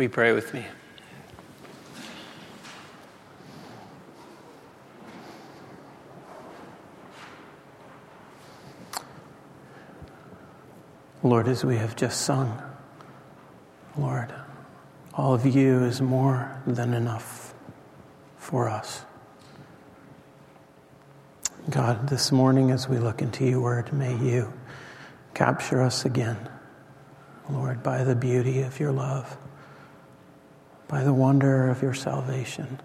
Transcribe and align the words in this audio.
We 0.00 0.08
pray 0.08 0.32
with 0.32 0.54
me? 0.54 0.64
Lord, 11.22 11.48
as 11.48 11.66
we 11.66 11.76
have 11.76 11.96
just 11.96 12.22
sung, 12.22 12.62
Lord, 13.98 14.32
all 15.12 15.34
of 15.34 15.44
you 15.44 15.84
is 15.84 16.00
more 16.00 16.62
than 16.66 16.94
enough 16.94 17.52
for 18.38 18.70
us. 18.70 19.04
God, 21.68 22.08
this 22.08 22.32
morning 22.32 22.70
as 22.70 22.88
we 22.88 22.96
look 22.96 23.20
into 23.20 23.44
your 23.44 23.60
word, 23.60 23.92
may 23.92 24.16
you 24.16 24.50
capture 25.34 25.82
us 25.82 26.06
again, 26.06 26.48
Lord, 27.50 27.82
by 27.82 28.02
the 28.02 28.16
beauty 28.16 28.62
of 28.62 28.80
your 28.80 28.92
love, 28.92 29.36
by 30.90 31.04
the 31.04 31.14
wonder 31.14 31.70
of 31.70 31.82
your 31.82 31.94
salvation, 31.94 32.80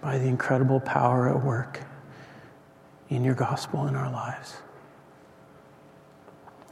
by 0.00 0.16
the 0.16 0.26
incredible 0.26 0.78
power 0.78 1.28
at 1.28 1.44
work 1.44 1.80
in 3.08 3.24
your 3.24 3.34
gospel 3.34 3.88
in 3.88 3.96
our 3.96 4.08
lives. 4.08 4.58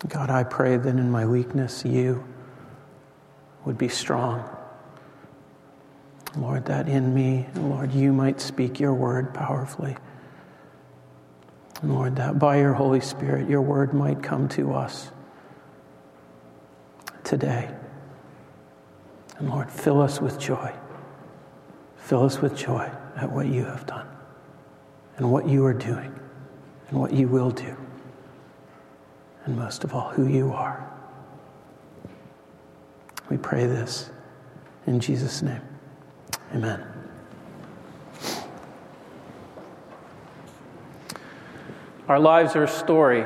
God, 0.06 0.30
I 0.30 0.44
pray 0.44 0.76
that 0.76 0.88
in 0.88 1.10
my 1.10 1.26
weakness, 1.26 1.84
you 1.84 2.24
would 3.64 3.76
be 3.76 3.88
strong. 3.88 4.48
Lord, 6.36 6.66
that 6.66 6.88
in 6.88 7.12
me, 7.12 7.48
Lord, 7.56 7.92
you 7.92 8.12
might 8.12 8.40
speak 8.40 8.78
your 8.78 8.94
word 8.94 9.34
powerfully. 9.34 9.96
Lord, 11.82 12.14
that 12.16 12.38
by 12.38 12.58
your 12.58 12.74
Holy 12.74 13.00
Spirit, 13.00 13.48
your 13.48 13.62
word 13.62 13.92
might 13.92 14.22
come 14.22 14.48
to 14.50 14.72
us 14.72 15.10
today. 17.24 17.74
And 19.38 19.50
Lord, 19.50 19.70
fill 19.70 20.00
us 20.00 20.20
with 20.20 20.38
joy. 20.38 20.72
Fill 21.98 22.24
us 22.24 22.40
with 22.40 22.56
joy 22.56 22.90
at 23.16 23.30
what 23.30 23.46
you 23.46 23.64
have 23.64 23.86
done 23.86 24.06
and 25.16 25.30
what 25.30 25.48
you 25.48 25.64
are 25.64 25.74
doing 25.74 26.18
and 26.88 26.98
what 26.98 27.12
you 27.12 27.28
will 27.28 27.50
do 27.50 27.76
and 29.46 29.56
most 29.56 29.84
of 29.84 29.94
all, 29.94 30.10
who 30.10 30.26
you 30.26 30.52
are. 30.52 30.84
We 33.30 33.36
pray 33.36 33.66
this 33.66 34.10
in 34.86 35.00
Jesus' 35.00 35.40
name. 35.40 35.62
Amen. 36.54 36.84
Our 42.08 42.20
lives 42.20 42.54
are 42.54 42.64
a 42.64 42.68
story. 42.68 43.24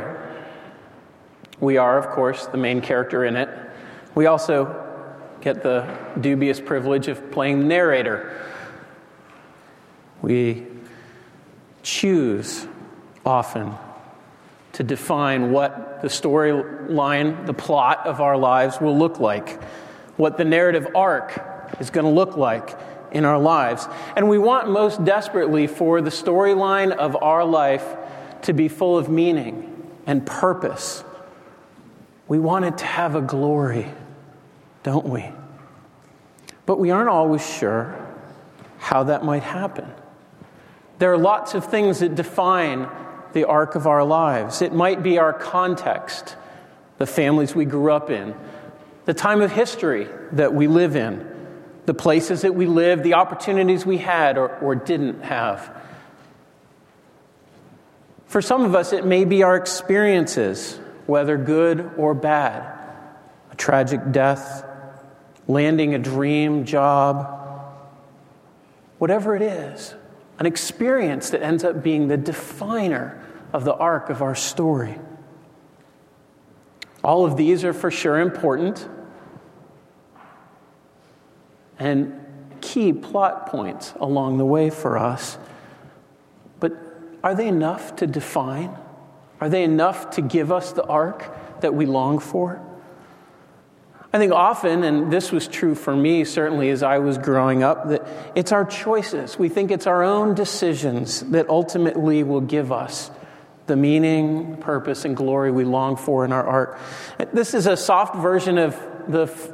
We 1.59 1.77
are, 1.77 1.99
of 1.99 2.09
course, 2.09 2.47
the 2.47 2.57
main 2.57 2.81
character 2.81 3.25
in 3.25 3.37
it. 3.37 3.49
We 4.15 4.27
also 4.27 4.90
get 5.41 5.63
the 5.63 5.99
dubious 6.21 6.61
privilege 6.61 7.09
of 7.09 7.31
playing 7.31 7.61
the 7.61 7.67
narrator. 7.67 8.41
We 10.23 10.67
choose 11.83 12.67
often 13.25 13.75
to 14.73 14.83
define 14.83 15.51
what 15.51 16.03
the 16.03 16.09
storyline, 16.09 17.47
the 17.47 17.55
plot 17.55 18.07
of 18.07 18.21
our 18.21 18.37
lives 18.37 18.81
will 18.81 18.97
look 18.97 19.19
like, 19.19 19.63
what 20.17 20.37
the 20.37 20.45
narrative 20.45 20.89
arc 20.95 21.43
is 21.81 21.91
going 21.91 22.05
to 22.05 22.13
look 22.13 22.37
like 22.37 22.79
in 23.13 23.25
our 23.25 23.39
lives. 23.39 23.89
And 24.17 24.29
we 24.29 24.39
want 24.39 24.71
most 24.71 25.05
desperately 25.05 25.67
for 25.67 26.01
the 26.01 26.11
storyline 26.11 26.93
of 26.93 27.17
our 27.21 27.45
life 27.45 27.85
to 28.43 28.53
be 28.53 28.69
full 28.69 28.97
of 28.97 29.09
meaning 29.09 29.67
and 30.07 30.25
purpose. 30.25 31.05
We 32.29 32.39
want 32.39 32.65
it 32.65 32.79
to 32.79 32.85
have 32.85 33.17
a 33.17 33.21
glory, 33.21 33.87
don't 34.83 35.07
we? 35.07 35.31
But 36.71 36.79
we 36.79 36.93
aren't 36.93 37.09
always 37.09 37.45
sure 37.45 37.97
how 38.79 39.03
that 39.03 39.25
might 39.25 39.43
happen. 39.43 39.93
There 41.01 41.13
are 41.13 41.19
lots 41.19 41.55
of 41.55 41.65
things 41.65 41.99
that 41.99 42.15
define 42.15 42.89
the 43.33 43.43
arc 43.49 43.75
of 43.75 43.89
our 43.89 44.05
lives. 44.05 44.63
It 44.63 44.73
might 44.73 45.03
be 45.03 45.19
our 45.19 45.33
context, 45.33 46.37
the 46.99 47.09
families 47.09 47.57
we 47.57 47.65
grew 47.65 47.91
up 47.91 48.09
in, 48.09 48.37
the 49.05 49.15
time 49.15 49.41
of 49.43 49.51
history 49.51 50.07
that 50.31 50.55
we 50.55 50.69
live 50.69 50.95
in, 50.95 51.29
the 51.87 51.93
places 51.93 52.43
that 52.43 52.55
we 52.55 52.67
live, 52.67 53.03
the 53.03 53.15
opportunities 53.15 53.85
we 53.85 53.99
had 53.99 54.39
or, 54.39 54.57
or 54.59 54.77
didn't 54.77 55.23
have. 55.23 55.77
For 58.27 58.41
some 58.41 58.65
of 58.65 58.77
us, 58.77 58.93
it 58.93 59.05
may 59.05 59.25
be 59.25 59.43
our 59.43 59.57
experiences, 59.57 60.79
whether 61.07 61.37
good 61.37 61.91
or 61.97 62.15
bad, 62.15 62.63
a 63.51 63.57
tragic 63.57 64.13
death, 64.13 64.70
landing 65.51 65.95
a 65.95 65.99
dream 65.99 66.65
job, 66.65 67.39
whatever 68.99 69.35
it 69.35 69.43
is 69.43 69.95
an 70.41 70.47
experience 70.47 71.31
that 71.31 71.43
ends 71.43 71.65
up 71.65 71.83
being 71.83 72.09
the 72.09 72.17
definer 72.17 73.23
of 73.53 73.65
the 73.65 73.75
arc 73.75 74.09
of 74.09 74.23
our 74.23 74.35
story. 74.35 74.99
All 77.05 77.27
of 77.27 77.37
these 77.37 77.63
are 77.63 77.75
for 77.75 77.91
sure 77.91 78.19
important 78.19 78.89
and 81.79 82.19
key 82.63 82.95
plot 82.95 83.49
points 83.49 83.93
along 84.01 84.39
the 84.39 84.47
way 84.47 84.71
for 84.71 84.97
us. 84.97 85.37
But 86.59 86.73
are 87.23 87.35
they 87.35 87.49
enough 87.49 87.97
to 87.97 88.07
define? 88.07 88.77
Are 89.43 89.49
they 89.51 89.63
enough 89.63 90.11
to 90.13 90.23
give 90.23 90.51
us 90.51 90.73
the 90.73 90.85
arc 90.85 91.61
that 91.61 91.75
we 91.75 91.85
long 91.85 92.19
for? 92.19 92.63
I 94.13 94.19
think 94.19 94.33
often, 94.33 94.83
and 94.83 95.13
this 95.13 95.31
was 95.31 95.47
true 95.47 95.77
for 95.77 95.95
me 95.95 96.25
certainly 96.25 96.71
as 96.71 96.83
I 96.83 96.99
was 96.99 97.17
growing 97.17 97.63
up, 97.63 97.89
that 97.89 98.07
it's 98.35 98.51
our 98.51 98.65
choices. 98.65 99.39
We 99.39 99.49
think 99.49 99.71
it's 99.71 99.87
our 99.87 100.03
own 100.03 100.35
decisions 100.35 101.21
that 101.31 101.49
ultimately 101.49 102.25
will 102.25 102.41
give 102.41 102.73
us 102.73 103.11
the 103.67 103.77
meaning, 103.77 104.57
purpose, 104.57 105.05
and 105.05 105.17
glory 105.17 105.53
we 105.53 105.63
long 105.65 105.97
for 105.97 106.25
in 106.25 106.33
our 106.33 106.45
art. 106.45 106.79
This 107.33 107.55
is 107.55 107.69
a 107.69 107.77
soft 107.77 108.17
version 108.17 108.59
of 108.59 108.77
the 109.07 109.23
f- 109.23 109.53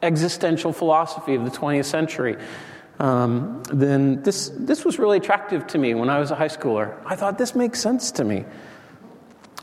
existential 0.00 0.72
philosophy 0.72 1.34
of 1.34 1.44
the 1.44 1.50
20th 1.50 1.86
century. 1.86 2.36
Um, 3.00 3.64
then 3.72 4.22
this, 4.22 4.52
this 4.54 4.84
was 4.84 5.00
really 5.00 5.18
attractive 5.18 5.66
to 5.68 5.78
me 5.78 5.94
when 5.94 6.08
I 6.08 6.20
was 6.20 6.30
a 6.30 6.36
high 6.36 6.48
schooler. 6.48 6.96
I 7.04 7.16
thought 7.16 7.36
this 7.36 7.56
makes 7.56 7.80
sense 7.80 8.12
to 8.12 8.24
me. 8.24 8.44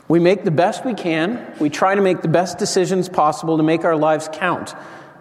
We 0.06 0.20
make 0.20 0.44
the 0.44 0.50
best 0.50 0.84
we 0.84 0.94
can. 0.94 1.54
We 1.58 1.70
try 1.70 1.94
to 1.94 2.02
make 2.02 2.22
the 2.22 2.28
best 2.28 2.58
decisions 2.58 3.08
possible 3.08 3.56
to 3.56 3.62
make 3.62 3.84
our 3.84 3.96
lives 3.96 4.28
count 4.32 4.74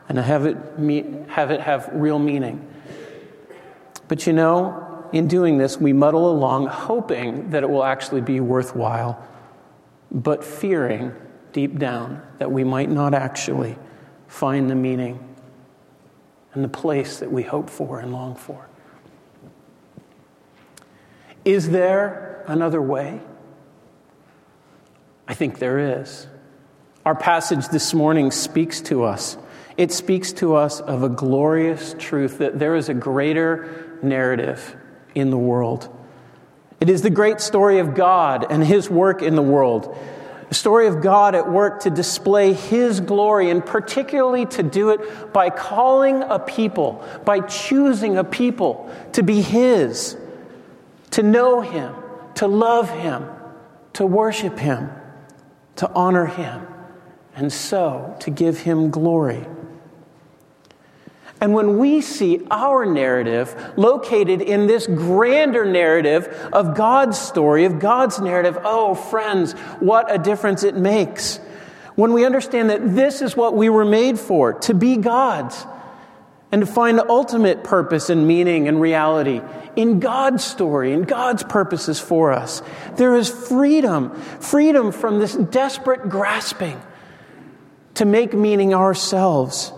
and 0.10 0.18
have 0.18 0.46
it, 0.46 0.58
have, 1.30 1.52
it 1.52 1.62
have 1.62 1.90
real 1.94 2.20
meaning. 2.20 2.68
But 4.08 4.28
you 4.28 4.34
know, 4.34 5.08
in 5.14 5.28
doing 5.28 5.58
this, 5.58 5.78
we 5.78 5.94
muddle 5.94 6.30
along 6.30 6.68
hoping 6.68 7.52
that 7.52 7.64
it 7.64 7.70
will 7.70 7.84
actually 7.84 8.22
be 8.22 8.40
worthwhile, 8.40 9.26
but 10.12 10.44
fearing 10.44 11.14
deep 11.54 11.80
down 11.80 12.22
that 12.40 12.52
we 12.52 12.64
might 12.64 12.90
not 12.90 13.14
actually 13.14 13.78
find 14.28 14.70
the 14.70 14.76
meaning 14.76 15.36
and 16.54 16.64
the 16.64 16.70
place 16.70 17.20
that 17.20 17.32
we 17.32 17.44
hope 17.44 17.70
for 17.70 18.00
and 18.00 18.12
long 18.12 18.36
for. 18.36 18.68
Is 21.46 21.70
there 21.70 22.44
another 22.48 22.82
way? 22.82 23.22
I 25.28 25.34
think 25.34 25.60
there 25.60 26.00
is. 26.02 26.28
Our 27.06 27.16
passage 27.16 27.68
this 27.68 27.94
morning 27.94 28.32
speaks 28.32 28.82
to 28.82 29.04
us. 29.04 29.38
It 29.78 29.92
speaks 29.92 30.34
to 30.34 30.56
us 30.56 30.80
of 30.80 31.04
a 31.04 31.10
glorious 31.10 31.96
truth 31.98 32.38
that 32.40 32.60
there 32.60 32.76
is 32.76 32.90
a 32.90 32.94
greater 32.94 34.00
narrative 34.02 34.76
in 35.16 35.30
the 35.30 35.38
world. 35.38 35.90
It 36.80 36.90
is 36.90 37.02
the 37.02 37.10
great 37.10 37.40
story 37.40 37.80
of 37.80 37.96
God 37.96 38.46
and 38.50 38.64
His 38.64 38.90
work 38.90 39.22
in 39.22 39.36
the 39.36 39.42
world. 39.42 39.98
The 40.50 40.56
story 40.56 40.88
of 40.88 41.02
God 41.02 41.36
at 41.36 41.50
work 41.50 41.82
to 41.82 41.90
display 41.90 42.54
His 42.54 43.00
glory, 43.00 43.50
and 43.50 43.66
particularly 43.66 44.46
to 44.48 44.64
do 44.64 44.90
it 44.90 45.34
by 45.34 45.50
calling 45.50 46.22
a 46.22 46.38
people, 46.38 47.04
by 47.26 47.40
choosing 47.40 48.18
a 48.18 48.24
people 48.24 48.94
to 49.14 49.24
be 49.24 49.42
His, 49.42 50.16
to 51.12 51.24
know 51.24 51.62
Him, 51.62 51.96
to 52.36 52.48
love 52.48 52.90
Him, 52.90 53.28
to 53.94 54.06
worship 54.06 54.60
Him 54.60 54.92
to 55.78 55.92
honor 55.94 56.26
him, 56.26 56.68
and 57.36 57.52
so 57.52 58.16
to 58.20 58.30
give 58.30 58.60
him 58.60 58.90
glory. 58.90 59.46
And 61.42 61.54
when 61.54 61.78
we 61.78 62.00
see 62.00 62.48
our 62.50 62.86
narrative 62.86 63.74
located 63.76 64.42
in 64.42 64.66
this 64.66 64.88
grander 64.88 65.66
narrative 65.66 66.28
of 66.54 66.74
God's 66.74 67.20
story, 67.20 67.66
of 67.66 67.80
God's 67.80 68.22
narrative, 68.22 68.58
oh, 68.64 68.96
friends, 68.96 69.52
what 69.82 70.10
a 70.10 70.18
difference 70.18 70.64
it 70.64 70.76
makes. 70.76 71.42
When 71.96 72.14
we 72.14 72.26
understand 72.26 72.70
that 72.70 72.96
this 72.96 73.22
is 73.22 73.36
what 73.36 73.58
we 73.58 73.68
were 73.68 73.84
made 73.84 74.18
for, 74.18 74.54
to 74.62 74.74
be 74.74 74.96
God's, 74.96 75.66
and 76.54 76.62
to 76.62 76.68
find 76.68 77.02
ultimate 77.10 77.64
purpose 77.64 78.12
and 78.12 78.28
meaning 78.28 78.68
and 78.68 78.80
reality 78.80 79.42
in 79.76 80.00
God's 80.00 80.44
story, 80.44 80.94
in 80.94 81.02
God's 81.02 81.42
purposes 81.42 82.00
for 82.00 82.32
us. 82.32 82.62
There 82.96 83.16
is 83.16 83.28
freedom, 83.28 84.14
freedom 84.40 84.92
from 84.92 85.18
this 85.18 85.34
desperate 85.34 86.10
grasping 86.10 86.80
to 87.96 88.06
make 88.06 88.36
meaning 88.36 88.76
ourselves. 88.76 89.74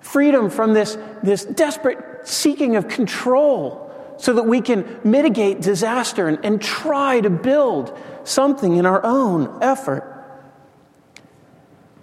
Freedom 0.00 0.50
from 0.50 0.74
this, 0.74 0.98
this 1.22 1.44
desperate 1.44 2.26
seeking 2.26 2.74
of 2.74 2.88
control 2.88 3.88
so 4.18 4.32
that 4.32 4.42
we 4.42 4.62
can 4.62 4.98
mitigate 5.04 5.60
disaster 5.60 6.26
and, 6.26 6.44
and 6.44 6.60
try 6.60 7.20
to 7.20 7.30
build 7.30 7.96
something 8.24 8.74
in 8.74 8.84
our 8.84 9.04
own 9.04 9.62
effort. 9.62 10.08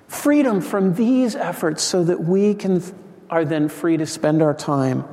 Freedom 0.07 0.61
from 0.61 0.93
these 0.93 1.35
efforts 1.35 1.83
so 1.83 2.05
that 2.05 2.23
we 2.23 2.53
can, 2.53 2.81
are 3.29 3.45
then 3.45 3.69
free 3.69 3.97
to 3.97 4.05
spend 4.05 4.41
our 4.41 4.53
time 4.53 5.05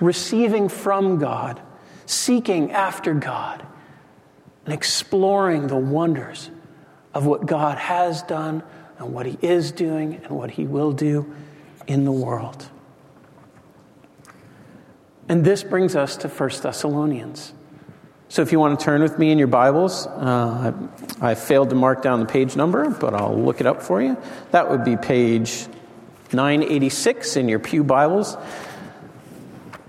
receiving 0.00 0.68
from 0.68 1.18
God, 1.18 1.60
seeking 2.06 2.72
after 2.72 3.14
God, 3.14 3.64
and 4.64 4.74
exploring 4.74 5.66
the 5.66 5.76
wonders 5.76 6.50
of 7.14 7.26
what 7.26 7.46
God 7.46 7.78
has 7.78 8.22
done 8.22 8.62
and 8.98 9.12
what 9.12 9.26
He 9.26 9.38
is 9.42 9.72
doing 9.72 10.14
and 10.14 10.30
what 10.30 10.50
He 10.50 10.66
will 10.66 10.92
do 10.92 11.34
in 11.86 12.04
the 12.04 12.12
world. 12.12 12.68
And 15.28 15.44
this 15.44 15.62
brings 15.62 15.94
us 15.94 16.16
to 16.18 16.28
1 16.28 16.50
Thessalonians. 16.62 17.52
So 18.30 18.42
if 18.42 18.52
you 18.52 18.60
want 18.60 18.78
to 18.78 18.84
turn 18.84 19.02
with 19.02 19.18
me 19.18 19.30
in 19.30 19.38
your 19.38 19.46
Bibles, 19.46 20.06
uh, 20.06 20.72
I 21.20 21.34
failed 21.34 21.70
to 21.70 21.76
mark 21.76 22.02
down 22.02 22.20
the 22.20 22.26
page 22.26 22.56
number, 22.56 22.90
but 22.90 23.14
I'll 23.14 23.38
look 23.38 23.60
it 23.60 23.66
up 23.66 23.82
for 23.82 24.02
you. 24.02 24.18
That 24.50 24.70
would 24.70 24.84
be 24.84 24.96
page 24.96 25.66
986 26.32 27.36
in 27.36 27.48
your 27.48 27.58
Pew 27.58 27.82
Bibles. 27.82 28.36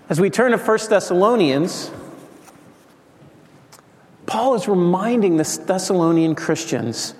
As 0.10 0.20
we 0.20 0.30
turn 0.30 0.52
to 0.52 0.58
1 0.58 0.80
Thessalonians, 0.90 1.92
Paul 4.26 4.56
is 4.56 4.68
reminding 4.68 5.38
the 5.38 5.64
Thessalonian 5.66 6.36
Christians 6.36 7.14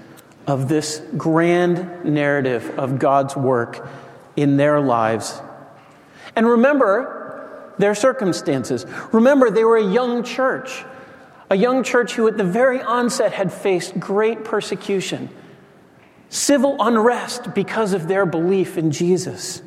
of 0.48 0.68
this 0.68 1.02
grand 1.18 2.06
narrative 2.06 2.78
of 2.80 3.00
God's 3.00 3.36
work 3.36 3.88
in 4.36 4.58
their 4.58 4.80
lives. 4.80 5.42
And 6.36 6.48
remember 6.48 7.20
their 7.80 7.96
circumstances. 7.96 8.86
Remember, 9.12 9.50
they 9.50 9.64
were 9.64 9.78
a 9.78 9.84
young 9.84 10.24
church, 10.24 10.84
a 11.50 11.56
young 11.56 11.84
church 11.84 12.14
who 12.14 12.28
at 12.28 12.38
the 12.38 12.44
very 12.44 12.82
onset 12.82 13.34
had 13.34 13.52
faced 13.52 14.00
great 14.00 14.44
persecution, 14.44 15.30
civil 16.30 16.78
unrest 16.80 17.54
because 17.54 17.94
of 17.94 18.08
their 18.08 18.26
belief 18.26 18.78
in 18.78 18.92
Jesus. 18.92 19.62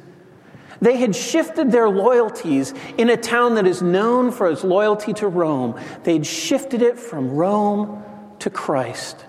They 0.81 0.97
had 0.97 1.15
shifted 1.15 1.71
their 1.71 1.89
loyalties 1.89 2.75
in 2.99 3.09
a 3.09 3.17
town 3.17 3.55
that 3.55 3.69
is 3.69 3.83
known 3.83 4.33
for 4.33 4.51
its 4.51 4.65
loyalty 4.65 5.13
to 5.15 5.29
Rome. 5.29 5.79
They'd 6.03 6.27
shifted 6.27 6.83
it 6.83 6.99
from 6.99 7.31
Rome 7.31 8.03
to 8.41 8.51
Christ. 8.51 9.25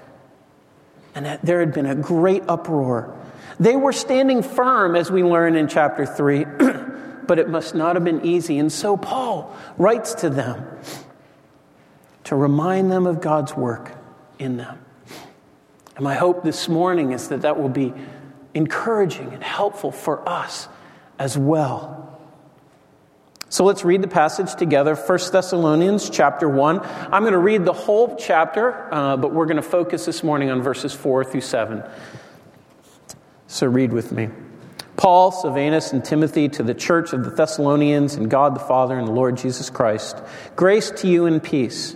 And 1.13 1.39
there 1.43 1.59
had 1.59 1.73
been 1.73 1.85
a 1.85 1.93
great 1.93 2.43
uproar. 2.47 3.15
They 3.59 3.75
were 3.75 3.93
standing 3.93 4.41
firm, 4.41 4.95
as 4.95 5.11
we 5.11 5.23
learn 5.23 5.55
in 5.55 5.67
chapter 5.67 6.07
3, 6.07 6.45
but 7.27 7.37
it 7.37 7.49
must 7.49 7.75
not 7.75 7.95
have 7.95 8.03
been 8.03 8.25
easy. 8.25 8.57
And 8.57 8.71
so 8.71 8.97
Paul 8.97 9.55
writes 9.77 10.15
to 10.15 10.29
them 10.29 10.65
to 12.23 12.35
remind 12.35 12.91
them 12.91 13.05
of 13.05 13.21
God's 13.21 13.55
work 13.55 13.91
in 14.39 14.57
them. 14.57 14.82
And 15.95 16.03
my 16.03 16.15
hope 16.15 16.43
this 16.43 16.67
morning 16.67 17.11
is 17.11 17.29
that 17.29 17.41
that 17.41 17.59
will 17.59 17.69
be 17.69 17.93
encouraging 18.53 19.33
and 19.33 19.43
helpful 19.43 19.91
for 19.91 20.27
us 20.27 20.67
as 21.19 21.37
well. 21.37 22.03
So 23.49 23.63
let's 23.65 23.85
read 23.85 24.01
the 24.01 24.07
passage 24.07 24.55
together. 24.55 24.95
1 24.95 25.19
Thessalonians 25.31 26.09
chapter 26.09 26.49
1. 26.49 26.79
I'm 26.79 27.21
going 27.21 27.33
to 27.33 27.37
read 27.37 27.65
the 27.65 27.73
whole 27.73 28.15
chapter, 28.15 28.91
uh, 28.91 29.15
but 29.17 29.31
we're 29.31 29.45
going 29.45 29.57
to 29.57 29.61
focus 29.61 30.05
this 30.05 30.23
morning 30.23 30.49
on 30.49 30.63
verses 30.63 30.91
4 30.91 31.23
through 31.23 31.41
7. 31.41 31.83
So 33.45 33.67
read 33.67 33.93
with 33.93 34.11
me. 34.11 34.29
Paul, 34.95 35.31
Silvanus, 35.31 35.93
and 35.93 36.03
Timothy 36.03 36.49
to 36.49 36.63
the 36.63 36.73
church 36.73 37.13
of 37.13 37.23
the 37.23 37.29
Thessalonians 37.29 38.15
and 38.15 38.27
God 38.27 38.55
the 38.55 38.59
Father 38.59 38.97
and 38.97 39.07
the 39.07 39.11
Lord 39.11 39.37
Jesus 39.37 39.69
Christ. 39.69 40.17
Grace 40.55 40.89
to 40.89 41.07
you 41.07 41.27
and 41.27 41.41
peace. 41.41 41.95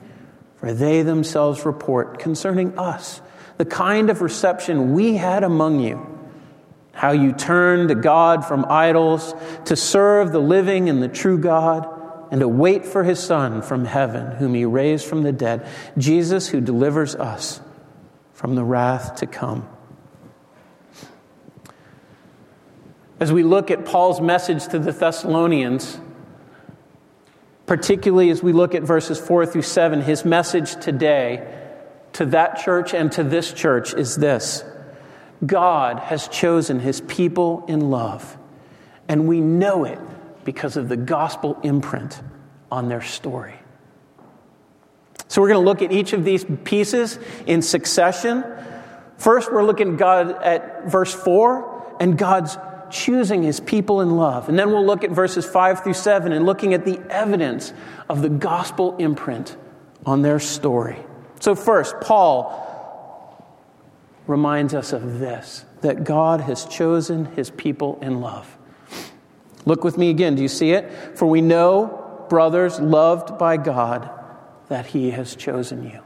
for 0.61 0.73
they 0.73 1.01
themselves 1.01 1.65
report 1.65 2.19
concerning 2.19 2.77
us 2.77 3.19
the 3.57 3.65
kind 3.65 4.11
of 4.11 4.21
reception 4.21 4.93
we 4.93 5.17
had 5.17 5.43
among 5.43 5.79
you, 5.79 6.07
how 6.93 7.11
you 7.11 7.33
turned 7.33 7.89
to 7.89 7.95
God 7.95 8.45
from 8.45 8.65
idols 8.69 9.33
to 9.65 9.75
serve 9.75 10.31
the 10.31 10.39
living 10.39 10.87
and 10.87 11.01
the 11.01 11.07
true 11.07 11.39
God, 11.39 11.87
and 12.31 12.41
to 12.41 12.47
wait 12.47 12.85
for 12.85 13.03
his 13.03 13.19
Son 13.19 13.63
from 13.63 13.85
heaven, 13.85 14.31
whom 14.37 14.53
he 14.53 14.63
raised 14.63 15.05
from 15.05 15.23
the 15.23 15.31
dead, 15.31 15.67
Jesus, 15.97 16.47
who 16.47 16.61
delivers 16.61 17.15
us 17.15 17.59
from 18.33 18.53
the 18.53 18.63
wrath 18.63 19.15
to 19.15 19.25
come. 19.25 19.67
As 23.19 23.31
we 23.31 23.43
look 23.43 23.71
at 23.71 23.85
Paul's 23.85 24.21
message 24.21 24.67
to 24.67 24.79
the 24.79 24.91
Thessalonians, 24.91 25.99
particularly 27.71 28.29
as 28.29 28.43
we 28.43 28.51
look 28.51 28.75
at 28.75 28.83
verses 28.83 29.17
4 29.17 29.45
through 29.45 29.61
7, 29.61 30.01
his 30.01 30.25
message 30.25 30.75
today 30.83 31.57
to 32.11 32.25
that 32.25 32.59
church 32.59 32.93
and 32.93 33.09
to 33.13 33.23
this 33.23 33.53
church 33.53 33.93
is 33.93 34.17
this 34.17 34.65
God 35.45 35.97
has 35.97 36.27
chosen 36.27 36.81
his 36.81 36.99
people 36.99 37.63
in 37.69 37.89
love, 37.89 38.37
and 39.07 39.25
we 39.25 39.39
know 39.39 39.85
it 39.85 39.99
because 40.43 40.75
of 40.75 40.89
the 40.89 40.97
gospel 40.97 41.57
imprint 41.63 42.21
on 42.69 42.89
their 42.89 43.01
story. 43.01 43.55
So 45.29 45.41
we're 45.41 45.47
going 45.47 45.63
to 45.63 45.65
look 45.65 45.81
at 45.81 45.93
each 45.93 46.11
of 46.11 46.25
these 46.25 46.45
pieces 46.65 47.17
in 47.45 47.61
succession. 47.61 48.43
First, 49.17 49.49
we're 49.49 49.63
looking 49.63 49.95
God 49.95 50.29
at 50.43 50.91
verse 50.91 51.13
4 51.13 51.95
and 52.01 52.17
God's 52.17 52.57
choosing 52.91 53.43
his 53.43 53.59
people 53.59 54.01
in 54.01 54.17
love. 54.17 54.49
And 54.49 54.57
then 54.57 54.69
we'll 54.71 54.85
look 54.85 55.03
at 55.03 55.11
verses 55.11 55.45
5 55.45 55.83
through 55.83 55.93
7 55.93 56.31
and 56.31 56.45
looking 56.45 56.73
at 56.73 56.85
the 56.85 56.99
evidence 57.09 57.73
of 58.09 58.21
the 58.21 58.29
gospel 58.29 58.95
imprint 58.97 59.55
on 60.05 60.21
their 60.21 60.39
story. 60.39 60.97
So, 61.39 61.55
first, 61.55 61.95
Paul 62.01 62.57
reminds 64.27 64.73
us 64.73 64.93
of 64.93 65.19
this 65.19 65.65
that 65.81 66.03
God 66.03 66.41
has 66.41 66.65
chosen 66.65 67.25
his 67.25 67.49
people 67.49 67.97
in 68.01 68.21
love. 68.21 68.57
Look 69.65 69.83
with 69.83 69.97
me 69.97 70.09
again. 70.09 70.35
Do 70.35 70.41
you 70.41 70.47
see 70.47 70.71
it? 70.71 71.17
For 71.17 71.25
we 71.25 71.41
know, 71.41 72.25
brothers, 72.29 72.79
loved 72.79 73.37
by 73.37 73.57
God, 73.57 74.09
that 74.69 74.85
he 74.85 75.11
has 75.11 75.35
chosen 75.35 75.83
you. 75.83 75.99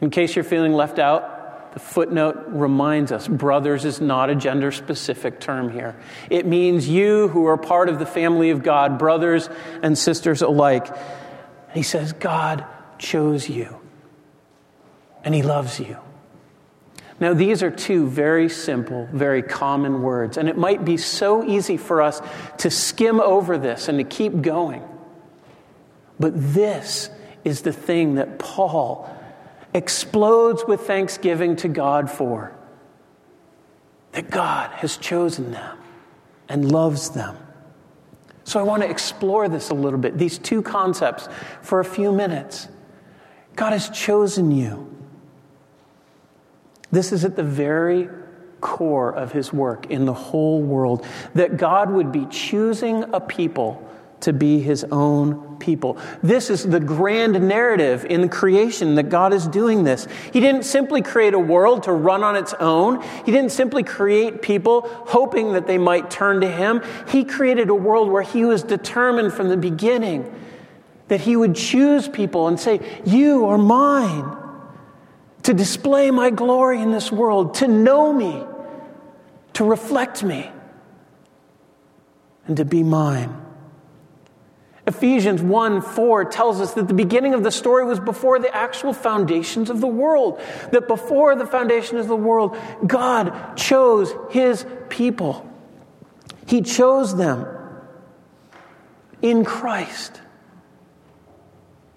In 0.00 0.10
case 0.10 0.34
you're 0.34 0.44
feeling 0.44 0.72
left 0.72 0.98
out, 0.98 1.37
the 1.78 1.84
footnote 1.84 2.46
reminds 2.48 3.12
us 3.12 3.28
brothers 3.28 3.84
is 3.84 4.00
not 4.00 4.30
a 4.30 4.34
gender 4.34 4.72
specific 4.72 5.38
term 5.38 5.70
here. 5.70 5.94
It 6.28 6.44
means 6.44 6.88
you 6.88 7.28
who 7.28 7.46
are 7.46 7.56
part 7.56 7.88
of 7.88 8.00
the 8.00 8.06
family 8.06 8.50
of 8.50 8.64
God, 8.64 8.98
brothers 8.98 9.48
and 9.80 9.96
sisters 9.96 10.42
alike. 10.42 10.92
he 11.72 11.84
says, 11.84 12.12
God 12.14 12.66
chose 12.98 13.48
you, 13.48 13.78
and 15.22 15.32
He 15.32 15.42
loves 15.42 15.78
you. 15.78 15.98
Now, 17.20 17.32
these 17.32 17.62
are 17.62 17.70
two 17.70 18.08
very 18.08 18.48
simple, 18.48 19.08
very 19.12 19.42
common 19.42 20.02
words, 20.02 20.36
and 20.36 20.48
it 20.48 20.58
might 20.58 20.84
be 20.84 20.96
so 20.96 21.44
easy 21.44 21.76
for 21.76 22.02
us 22.02 22.20
to 22.58 22.72
skim 22.72 23.20
over 23.20 23.56
this 23.56 23.86
and 23.86 23.98
to 23.98 24.04
keep 24.04 24.40
going. 24.40 24.82
But 26.18 26.32
this 26.34 27.08
is 27.44 27.62
the 27.62 27.72
thing 27.72 28.16
that 28.16 28.40
Paul 28.40 29.08
explodes 29.78 30.64
with 30.68 30.82
thanksgiving 30.82 31.56
to 31.56 31.68
God 31.68 32.10
for. 32.10 32.52
That 34.12 34.30
God 34.30 34.70
has 34.72 34.98
chosen 34.98 35.52
them. 35.52 35.78
and 36.50 36.72
loves 36.72 37.10
them. 37.10 37.36
So 38.44 38.58
I 38.58 38.62
want 38.62 38.82
to 38.82 38.88
explore 38.88 39.48
this 39.50 39.68
a 39.68 39.74
little 39.74 39.98
bit, 39.98 40.16
these 40.16 40.38
two 40.38 40.62
concepts, 40.62 41.28
for 41.60 41.80
a 41.80 41.84
few 41.84 42.10
minutes. 42.10 42.68
God 43.54 43.74
has 43.74 43.90
chosen 43.90 44.50
you. 44.50 44.90
This 46.90 47.12
is 47.12 47.26
at 47.26 47.36
the 47.36 47.42
very 47.42 48.08
core 48.62 49.14
of 49.14 49.32
his 49.32 49.52
work 49.52 49.90
in 49.90 50.06
the 50.06 50.14
whole 50.14 50.62
world 50.62 51.04
that 51.34 51.58
God 51.58 51.90
would 51.90 52.10
be 52.10 52.24
choosing 52.30 53.04
a 53.12 53.20
people 53.20 53.86
to 54.20 54.32
be 54.32 54.60
his 54.60 54.84
own 54.84 55.47
people. 55.58 55.98
This 56.22 56.50
is 56.50 56.64
the 56.64 56.80
grand 56.80 57.40
narrative 57.48 58.04
in 58.04 58.20
the 58.20 58.28
creation 58.28 58.94
that 58.96 59.08
God 59.08 59.32
is 59.32 59.46
doing 59.46 59.84
this. 59.84 60.06
He 60.32 60.40
didn't 60.40 60.64
simply 60.64 61.02
create 61.02 61.34
a 61.34 61.38
world 61.38 61.84
to 61.84 61.92
run 61.92 62.22
on 62.22 62.36
its 62.36 62.54
own. 62.54 63.02
He 63.24 63.32
didn't 63.32 63.52
simply 63.52 63.82
create 63.82 64.42
people 64.42 64.82
hoping 65.06 65.52
that 65.52 65.66
they 65.66 65.78
might 65.78 66.10
turn 66.10 66.40
to 66.40 66.50
him. 66.50 66.82
He 67.08 67.24
created 67.24 67.68
a 67.68 67.74
world 67.74 68.10
where 68.10 68.22
he 68.22 68.44
was 68.44 68.62
determined 68.62 69.32
from 69.32 69.48
the 69.48 69.56
beginning 69.56 70.34
that 71.08 71.20
he 71.20 71.36
would 71.36 71.54
choose 71.54 72.08
people 72.08 72.48
and 72.48 72.60
say, 72.60 72.80
You 73.04 73.46
are 73.46 73.58
mine 73.58 74.36
to 75.42 75.54
display 75.54 76.10
my 76.10 76.30
glory 76.30 76.80
in 76.80 76.92
this 76.92 77.10
world, 77.10 77.54
to 77.54 77.68
know 77.68 78.12
me, 78.12 78.44
to 79.54 79.64
reflect 79.64 80.22
me, 80.22 80.50
and 82.46 82.56
to 82.58 82.64
be 82.64 82.82
mine. 82.82 83.47
Ephesians 84.88 85.42
1 85.42 85.82
4 85.82 86.24
tells 86.24 86.62
us 86.62 86.72
that 86.72 86.88
the 86.88 86.94
beginning 86.94 87.34
of 87.34 87.42
the 87.42 87.50
story 87.50 87.84
was 87.84 88.00
before 88.00 88.38
the 88.38 88.52
actual 88.56 88.94
foundations 88.94 89.68
of 89.68 89.82
the 89.82 89.86
world. 89.86 90.40
That 90.72 90.88
before 90.88 91.36
the 91.36 91.44
foundations 91.44 92.00
of 92.00 92.08
the 92.08 92.16
world, 92.16 92.56
God 92.86 93.54
chose 93.54 94.14
his 94.30 94.64
people. 94.88 95.46
He 96.46 96.62
chose 96.62 97.14
them 97.14 97.46
in 99.20 99.44
Christ 99.44 100.22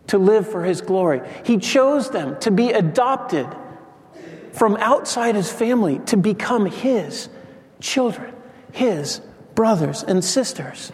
to 0.08 0.18
live 0.18 0.52
for 0.52 0.66
his 0.66 0.82
glory. 0.82 1.22
He 1.46 1.60
chose 1.60 2.10
them 2.10 2.38
to 2.42 2.52
be 2.52 2.74
adopted 2.74 3.48
from 4.52 4.76
outside 4.76 5.36
his 5.36 5.50
family 5.50 6.00
to 6.08 6.18
become 6.18 6.66
his 6.66 7.30
children, 7.80 8.36
his 8.74 9.22
brothers 9.56 10.04
and 10.04 10.22
sisters. 10.22 10.92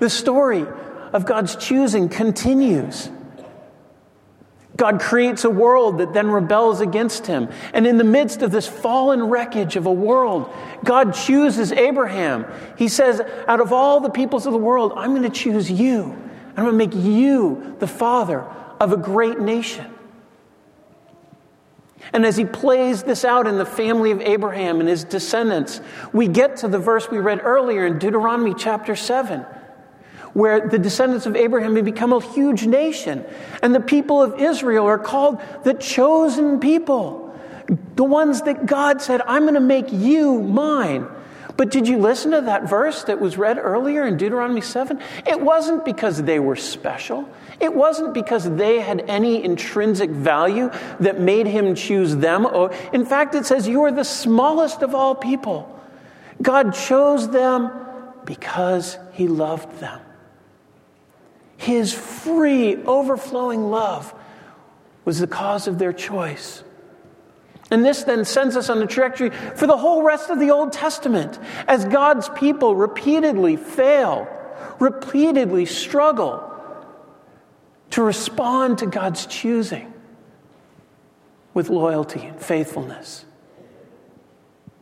The 0.00 0.10
story 0.10 0.66
of 1.12 1.26
God's 1.26 1.56
choosing 1.56 2.08
continues. 2.08 3.10
God 4.76 4.98
creates 4.98 5.44
a 5.44 5.50
world 5.50 5.98
that 5.98 6.14
then 6.14 6.30
rebels 6.30 6.80
against 6.80 7.26
him. 7.26 7.50
And 7.74 7.86
in 7.86 7.98
the 7.98 8.04
midst 8.04 8.40
of 8.40 8.50
this 8.50 8.66
fallen 8.66 9.24
wreckage 9.24 9.76
of 9.76 9.84
a 9.84 9.92
world, 9.92 10.50
God 10.84 11.12
chooses 11.12 11.70
Abraham. 11.70 12.46
He 12.78 12.88
says, 12.88 13.20
Out 13.46 13.60
of 13.60 13.74
all 13.74 14.00
the 14.00 14.08
peoples 14.08 14.46
of 14.46 14.52
the 14.52 14.58
world, 14.58 14.94
I'm 14.96 15.10
going 15.10 15.22
to 15.22 15.28
choose 15.28 15.70
you. 15.70 16.16
I'm 16.56 16.64
going 16.64 16.78
to 16.78 16.86
make 16.86 16.94
you 16.94 17.76
the 17.78 17.86
father 17.86 18.40
of 18.80 18.92
a 18.92 18.96
great 18.96 19.38
nation. 19.38 19.84
And 22.12 22.24
as 22.24 22.36
he 22.36 22.44
plays 22.44 23.02
this 23.02 23.24
out 23.24 23.46
in 23.46 23.58
the 23.58 23.66
family 23.66 24.10
of 24.10 24.20
Abraham 24.20 24.80
and 24.80 24.88
his 24.88 25.04
descendants, 25.04 25.80
we 26.12 26.26
get 26.26 26.56
to 26.58 26.68
the 26.68 26.78
verse 26.78 27.10
we 27.10 27.18
read 27.18 27.40
earlier 27.42 27.86
in 27.86 27.98
Deuteronomy 27.98 28.54
chapter 28.54 28.96
7, 28.96 29.44
where 30.32 30.68
the 30.68 30.78
descendants 30.78 31.26
of 31.26 31.36
Abraham 31.36 31.76
have 31.76 31.84
become 31.84 32.12
a 32.12 32.20
huge 32.20 32.66
nation. 32.66 33.24
And 33.62 33.74
the 33.74 33.80
people 33.80 34.22
of 34.22 34.38
Israel 34.38 34.86
are 34.86 34.98
called 34.98 35.40
the 35.64 35.74
chosen 35.74 36.60
people, 36.60 37.36
the 37.96 38.04
ones 38.04 38.42
that 38.42 38.66
God 38.66 39.02
said, 39.02 39.22
I'm 39.26 39.42
going 39.42 39.54
to 39.54 39.60
make 39.60 39.92
you 39.92 40.40
mine. 40.40 41.06
But 41.56 41.70
did 41.70 41.86
you 41.86 41.98
listen 41.98 42.30
to 42.30 42.40
that 42.42 42.70
verse 42.70 43.04
that 43.04 43.20
was 43.20 43.36
read 43.36 43.58
earlier 43.58 44.06
in 44.06 44.16
Deuteronomy 44.16 44.62
7? 44.62 44.98
It 45.26 45.38
wasn't 45.38 45.84
because 45.84 46.22
they 46.22 46.38
were 46.38 46.56
special. 46.56 47.28
It 47.60 47.74
wasn't 47.74 48.14
because 48.14 48.48
they 48.56 48.80
had 48.80 49.04
any 49.10 49.44
intrinsic 49.44 50.08
value 50.08 50.70
that 51.00 51.20
made 51.20 51.46
him 51.46 51.74
choose 51.74 52.16
them. 52.16 52.46
Oh, 52.46 52.68
in 52.94 53.04
fact, 53.04 53.34
it 53.34 53.44
says, 53.44 53.68
You 53.68 53.82
are 53.82 53.92
the 53.92 54.04
smallest 54.04 54.80
of 54.80 54.94
all 54.94 55.14
people. 55.14 55.78
God 56.40 56.72
chose 56.72 57.28
them 57.28 57.70
because 58.24 58.96
he 59.12 59.28
loved 59.28 59.80
them. 59.80 60.00
His 61.60 61.92
free, 61.92 62.76
overflowing 62.84 63.70
love 63.70 64.14
was 65.04 65.18
the 65.18 65.26
cause 65.26 65.68
of 65.68 65.78
their 65.78 65.92
choice. 65.92 66.64
And 67.70 67.84
this 67.84 68.02
then 68.04 68.24
sends 68.24 68.56
us 68.56 68.70
on 68.70 68.78
a 68.78 68.86
trajectory 68.86 69.28
for 69.28 69.66
the 69.66 69.76
whole 69.76 70.02
rest 70.02 70.30
of 70.30 70.38
the 70.38 70.52
Old 70.52 70.72
Testament 70.72 71.38
as 71.68 71.84
God's 71.84 72.30
people 72.30 72.74
repeatedly 72.74 73.56
fail, 73.56 74.26
repeatedly 74.78 75.66
struggle 75.66 76.42
to 77.90 78.02
respond 78.02 78.78
to 78.78 78.86
God's 78.86 79.26
choosing 79.26 79.92
with 81.52 81.68
loyalty 81.68 82.22
and 82.22 82.40
faithfulness. 82.40 83.26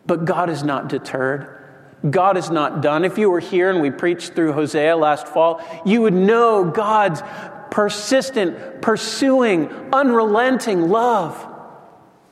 But 0.06 0.25
God 0.25 0.49
is 0.49 0.62
not 0.62 0.88
deterred. 0.88 1.67
God 2.09 2.37
is 2.37 2.50
not 2.50 2.81
done. 2.81 3.05
If 3.05 3.19
you 3.19 3.31
were 3.31 3.40
here 3.40 3.71
and 3.71 3.81
we 3.81 3.90
preached 3.90 4.35
through 4.35 4.52
Hosea 4.52 4.97
last 4.97 5.26
fall, 5.26 5.61
you 5.85 6.02
would 6.02 6.14
know 6.14 6.64
God's 6.64 7.23
persistent, 7.71 8.81
pursuing, 8.81 9.69
unrelenting 9.93 10.88
love 10.88 11.47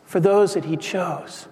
for 0.04 0.20
those 0.20 0.54
that 0.54 0.64
he 0.64 0.76
chose. 0.76 1.48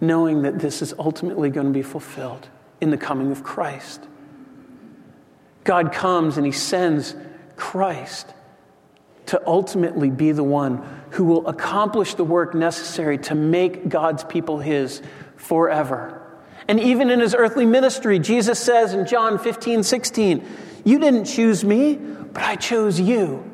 Knowing 0.00 0.42
that 0.42 0.58
this 0.58 0.82
is 0.82 0.92
ultimately 0.98 1.48
going 1.48 1.66
to 1.66 1.72
be 1.72 1.82
fulfilled 1.82 2.48
in 2.80 2.90
the 2.90 2.98
coming 2.98 3.30
of 3.30 3.42
Christ. 3.42 4.02
God 5.64 5.92
comes 5.92 6.36
and 6.36 6.44
he 6.44 6.52
sends 6.52 7.14
Christ 7.56 8.34
to 9.26 9.42
ultimately 9.46 10.10
be 10.10 10.32
the 10.32 10.44
one 10.44 10.86
who 11.10 11.24
will 11.24 11.46
accomplish 11.46 12.14
the 12.14 12.24
work 12.24 12.54
necessary 12.54 13.18
to 13.18 13.34
make 13.34 13.88
God's 13.88 14.24
people 14.24 14.58
his 14.58 15.02
forever. 15.36 16.22
And 16.68 16.80
even 16.80 17.10
in 17.10 17.20
his 17.20 17.34
earthly 17.34 17.66
ministry, 17.66 18.18
Jesus 18.18 18.58
says 18.58 18.92
in 18.92 19.06
John 19.06 19.38
15, 19.38 19.82
16, 19.82 20.46
You 20.84 20.98
didn't 20.98 21.26
choose 21.26 21.64
me, 21.64 21.96
but 21.96 22.42
I 22.42 22.56
chose 22.56 22.98
you 22.98 23.48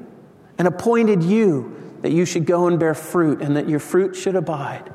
and 0.58 0.66
appointed 0.66 1.22
you 1.22 1.78
that 2.02 2.12
you 2.12 2.24
should 2.24 2.46
go 2.46 2.66
and 2.66 2.78
bear 2.78 2.94
fruit 2.94 3.42
and 3.42 3.56
that 3.56 3.68
your 3.68 3.80
fruit 3.80 4.16
should 4.16 4.36
abide. 4.36 4.92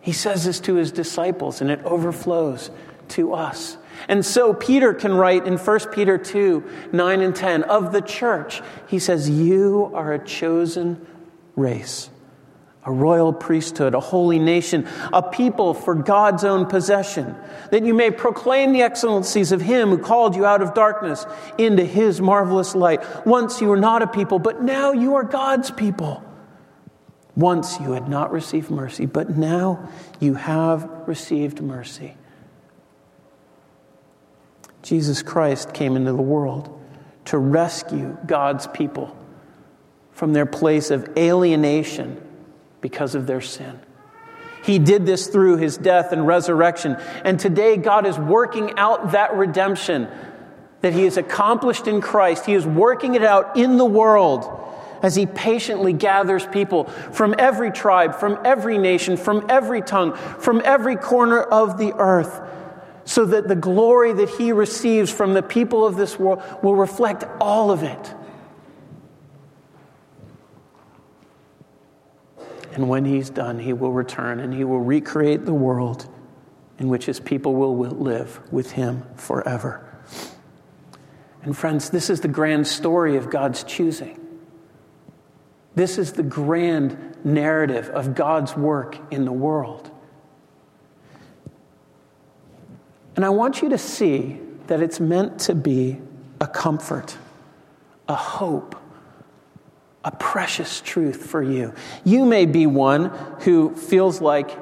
He 0.00 0.12
says 0.12 0.44
this 0.44 0.60
to 0.60 0.74
his 0.74 0.92
disciples, 0.92 1.60
and 1.60 1.70
it 1.70 1.80
overflows 1.84 2.70
to 3.08 3.34
us. 3.34 3.76
And 4.08 4.24
so 4.24 4.54
Peter 4.54 4.94
can 4.94 5.14
write 5.14 5.46
in 5.46 5.56
1 5.56 5.78
Peter 5.92 6.18
2 6.18 6.64
9 6.92 7.20
and 7.20 7.34
10 7.34 7.62
of 7.64 7.92
the 7.92 8.00
church, 8.00 8.62
he 8.86 8.98
says, 8.98 9.28
You 9.28 9.90
are 9.94 10.12
a 10.12 10.24
chosen 10.24 11.06
race 11.56 12.10
a 12.84 12.92
royal 12.92 13.32
priesthood, 13.32 13.94
a 13.94 14.00
holy 14.00 14.38
nation, 14.38 14.88
a 15.12 15.22
people 15.22 15.74
for 15.74 15.94
God's 15.94 16.44
own 16.44 16.64
possession, 16.66 17.36
that 17.70 17.84
you 17.84 17.92
may 17.92 18.10
proclaim 18.10 18.72
the 18.72 18.82
excellencies 18.82 19.52
of 19.52 19.60
Him 19.60 19.90
who 19.90 19.98
called 19.98 20.34
you 20.34 20.46
out 20.46 20.62
of 20.62 20.72
darkness 20.72 21.26
into 21.58 21.84
His 21.84 22.20
marvelous 22.20 22.74
light. 22.74 23.02
Once 23.26 23.60
you 23.60 23.68
were 23.68 23.76
not 23.76 24.02
a 24.02 24.06
people, 24.06 24.38
but 24.38 24.62
now 24.62 24.92
you 24.92 25.14
are 25.16 25.24
God's 25.24 25.70
people. 25.70 26.24
Once 27.36 27.78
you 27.80 27.92
had 27.92 28.08
not 28.08 28.32
received 28.32 28.70
mercy, 28.70 29.06
but 29.06 29.36
now 29.36 29.88
you 30.18 30.34
have 30.34 30.88
received 31.06 31.60
mercy. 31.60 32.14
Jesus 34.82 35.22
Christ 35.22 35.74
came 35.74 35.96
into 35.96 36.12
the 36.12 36.22
world 36.22 36.78
to 37.26 37.38
rescue 37.38 38.16
God's 38.26 38.66
people 38.66 39.16
from 40.12 40.32
their 40.32 40.46
place 40.46 40.90
of 40.90 41.08
alienation 41.16 42.20
because 42.80 43.14
of 43.14 43.26
their 43.26 43.40
sin. 43.40 43.78
He 44.62 44.78
did 44.78 45.06
this 45.06 45.28
through 45.28 45.56
his 45.56 45.78
death 45.78 46.12
and 46.12 46.26
resurrection. 46.26 46.96
And 47.24 47.40
today, 47.40 47.76
God 47.76 48.06
is 48.06 48.18
working 48.18 48.76
out 48.76 49.12
that 49.12 49.34
redemption 49.34 50.08
that 50.82 50.92
he 50.92 51.04
has 51.04 51.16
accomplished 51.16 51.86
in 51.86 52.00
Christ. 52.00 52.46
He 52.46 52.54
is 52.54 52.66
working 52.66 53.14
it 53.14 53.22
out 53.22 53.56
in 53.56 53.76
the 53.76 53.84
world 53.84 54.66
as 55.02 55.14
he 55.14 55.26
patiently 55.26 55.92
gathers 55.92 56.46
people 56.46 56.84
from 56.84 57.34
every 57.38 57.70
tribe, 57.70 58.14
from 58.16 58.38
every 58.44 58.76
nation, 58.76 59.16
from 59.16 59.46
every 59.48 59.80
tongue, 59.80 60.14
from 60.14 60.60
every 60.64 60.96
corner 60.96 61.40
of 61.40 61.78
the 61.78 61.94
earth, 61.96 62.40
so 63.04 63.24
that 63.24 63.48
the 63.48 63.56
glory 63.56 64.12
that 64.12 64.28
he 64.30 64.52
receives 64.52 65.10
from 65.10 65.34
the 65.34 65.42
people 65.42 65.86
of 65.86 65.96
this 65.96 66.18
world 66.18 66.42
will 66.62 66.76
reflect 66.76 67.24
all 67.40 67.70
of 67.70 67.82
it 67.82 68.14
And 72.72 72.88
when 72.88 73.04
he's 73.04 73.30
done, 73.30 73.58
he 73.58 73.72
will 73.72 73.92
return 73.92 74.40
and 74.40 74.54
he 74.54 74.64
will 74.64 74.80
recreate 74.80 75.44
the 75.44 75.54
world 75.54 76.08
in 76.78 76.88
which 76.88 77.06
his 77.06 77.20
people 77.20 77.54
will 77.54 77.76
live 77.76 78.40
with 78.52 78.72
him 78.72 79.04
forever. 79.16 79.86
And 81.42 81.56
friends, 81.56 81.90
this 81.90 82.10
is 82.10 82.20
the 82.20 82.28
grand 82.28 82.66
story 82.66 83.16
of 83.16 83.28
God's 83.28 83.64
choosing. 83.64 84.18
This 85.74 85.98
is 85.98 86.12
the 86.12 86.22
grand 86.22 87.16
narrative 87.24 87.88
of 87.90 88.14
God's 88.14 88.56
work 88.56 88.98
in 89.10 89.24
the 89.24 89.32
world. 89.32 89.89
And 93.20 93.24
I 93.26 93.28
want 93.28 93.60
you 93.60 93.68
to 93.68 93.76
see 93.76 94.40
that 94.68 94.80
it's 94.80 94.98
meant 94.98 95.40
to 95.40 95.54
be 95.54 96.00
a 96.40 96.46
comfort, 96.46 97.18
a 98.08 98.14
hope, 98.14 98.74
a 100.02 100.10
precious 100.10 100.80
truth 100.80 101.26
for 101.26 101.42
you. 101.42 101.74
You 102.02 102.24
may 102.24 102.46
be 102.46 102.64
one 102.64 103.10
who 103.40 103.76
feels 103.76 104.22
like, 104.22 104.56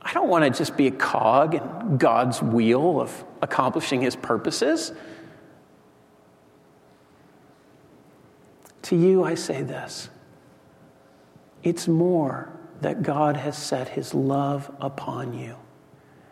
I 0.00 0.12
don't 0.12 0.28
want 0.28 0.44
to 0.44 0.56
just 0.56 0.76
be 0.76 0.86
a 0.86 0.92
cog 0.92 1.56
in 1.56 1.98
God's 1.98 2.40
wheel 2.40 3.00
of 3.00 3.24
accomplishing 3.42 4.02
his 4.02 4.14
purposes. 4.14 4.92
To 8.82 8.94
you, 8.94 9.24
I 9.24 9.34
say 9.34 9.64
this 9.64 10.10
it's 11.64 11.88
more 11.88 12.56
that 12.82 13.02
God 13.02 13.36
has 13.36 13.58
set 13.58 13.88
his 13.88 14.14
love 14.14 14.72
upon 14.80 15.36
you. 15.36 15.56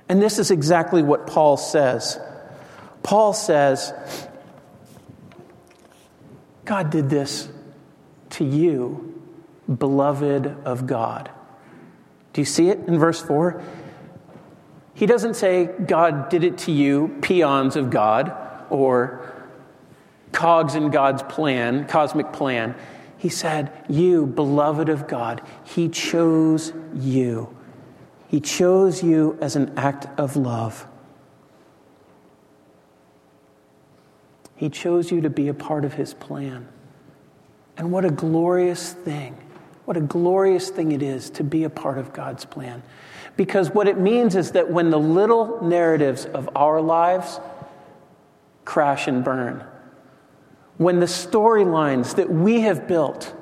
And 0.09 0.23
this 0.23 0.38
is 0.38 0.50
exactly 0.50 1.03
what 1.03 1.27
Paul 1.27 1.57
says. 1.57 2.19
Paul 3.03 3.33
says, 3.33 3.93
God 6.65 6.91
did 6.91 7.11
this 7.11 7.49
to 8.31 8.45
you, 8.45 9.23
beloved 9.67 10.47
of 10.65 10.87
God. 10.87 11.31
Do 12.33 12.41
you 12.41 12.47
see 12.47 12.69
it 12.69 12.79
in 12.87 12.99
verse 12.99 13.21
4? 13.21 13.62
He 14.95 15.07
doesn't 15.07 15.35
say, 15.35 15.67
God 15.67 16.29
did 16.29 16.45
it 16.45 16.59
to 16.59 16.73
you, 16.73 17.19
peons 17.23 17.77
of 17.77 17.91
God, 17.91 18.35
or 18.69 19.33
cogs 20.33 20.75
in 20.75 20.91
God's 20.91 21.23
plan, 21.23 21.87
cosmic 21.87 22.33
plan. 22.33 22.75
He 23.17 23.29
said, 23.29 23.73
You, 23.88 24.27
beloved 24.27 24.88
of 24.88 25.09
God, 25.09 25.43
He 25.65 25.88
chose 25.88 26.73
you. 26.95 27.57
He 28.28 28.40
chose 28.40 29.02
you 29.02 29.38
as 29.40 29.56
an 29.56 29.73
act 29.76 30.06
of 30.20 30.37
love. 30.37 30.87
He 34.54 34.68
chose 34.68 35.11
you 35.11 35.23
to 35.23 35.30
be 35.30 35.49
a 35.49 35.54
part 35.54 35.85
of 35.85 35.94
His 35.94 36.14
plan. 36.14 36.68
And 37.76 37.90
what 37.90 38.04
a 38.04 38.11
glorious 38.11 38.92
thing. 38.92 39.37
What 39.87 39.97
a 39.97 40.02
glorious 40.02 40.68
thing 40.68 40.92
it 40.92 41.02
is 41.02 41.30
to 41.30 41.44
be 41.44 41.64
a 41.64 41.70
part 41.70 41.97
of 41.97 42.12
God's 42.12 42.44
plan. 42.44 42.82
Because 43.37 43.70
what 43.70 43.88
it 43.88 43.99
means 43.99 44.37
is 44.37 44.50
that 44.50 44.70
when 44.70 44.90
the 44.90 44.99
little 44.99 45.62
narratives 45.62 46.26
of 46.26 46.50
our 46.54 46.82
lives 46.82 47.40
crash 48.66 49.08
and 49.08 49.25
burn, 49.25 49.64
when 50.76 51.00
the 51.00 51.06
storylines 51.06 52.16
that 52.16 52.28
we 52.28 52.61
have 52.61 52.87
built 52.87 53.35